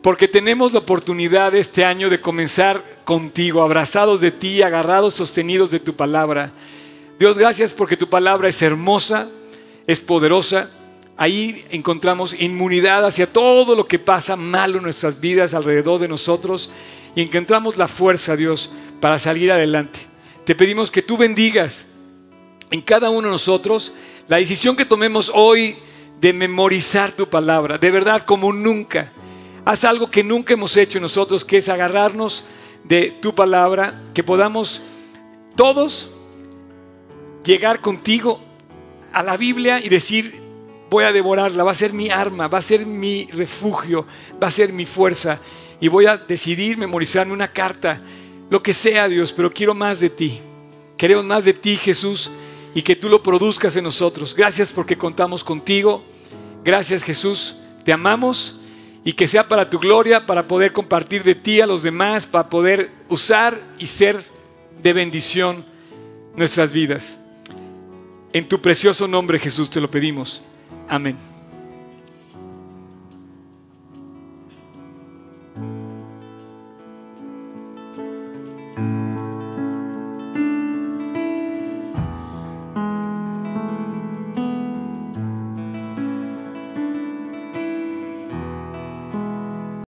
[0.00, 5.80] porque tenemos la oportunidad este año de comenzar contigo, abrazados de ti, agarrados, sostenidos de
[5.80, 6.52] tu palabra.
[7.18, 9.26] Dios, gracias porque tu palabra es hermosa,
[9.86, 10.70] es poderosa.
[11.16, 16.70] Ahí encontramos inmunidad hacia todo lo que pasa malo en nuestras vidas, alrededor de nosotros,
[17.14, 20.00] y encontramos la fuerza, Dios, para salir adelante.
[20.44, 21.86] Te pedimos que tú bendigas
[22.70, 23.94] en cada uno de nosotros
[24.28, 25.76] la decisión que tomemos hoy
[26.20, 29.12] de memorizar tu palabra, de verdad como nunca.
[29.64, 32.44] Haz algo que nunca hemos hecho nosotros, que es agarrarnos
[32.84, 34.82] de tu palabra, que podamos
[35.56, 36.10] todos
[37.44, 38.40] llegar contigo
[39.12, 40.40] a la Biblia y decir,
[40.90, 44.06] voy a devorarla, va a ser mi arma, va a ser mi refugio,
[44.42, 45.40] va a ser mi fuerza.
[45.80, 48.00] Y voy a decidir memorizarme una carta,
[48.48, 50.40] lo que sea Dios, pero quiero más de ti.
[50.96, 52.30] Queremos más de ti, Jesús
[52.76, 54.34] y que tú lo produzcas en nosotros.
[54.36, 56.04] Gracias porque contamos contigo.
[56.62, 58.60] Gracias Jesús, te amamos
[59.02, 62.50] y que sea para tu gloria, para poder compartir de ti a los demás, para
[62.50, 64.22] poder usar y ser
[64.82, 65.64] de bendición
[66.36, 67.18] nuestras vidas.
[68.36, 70.42] En tu precioso nombre Jesús te lo pedimos.
[70.90, 71.16] Amén.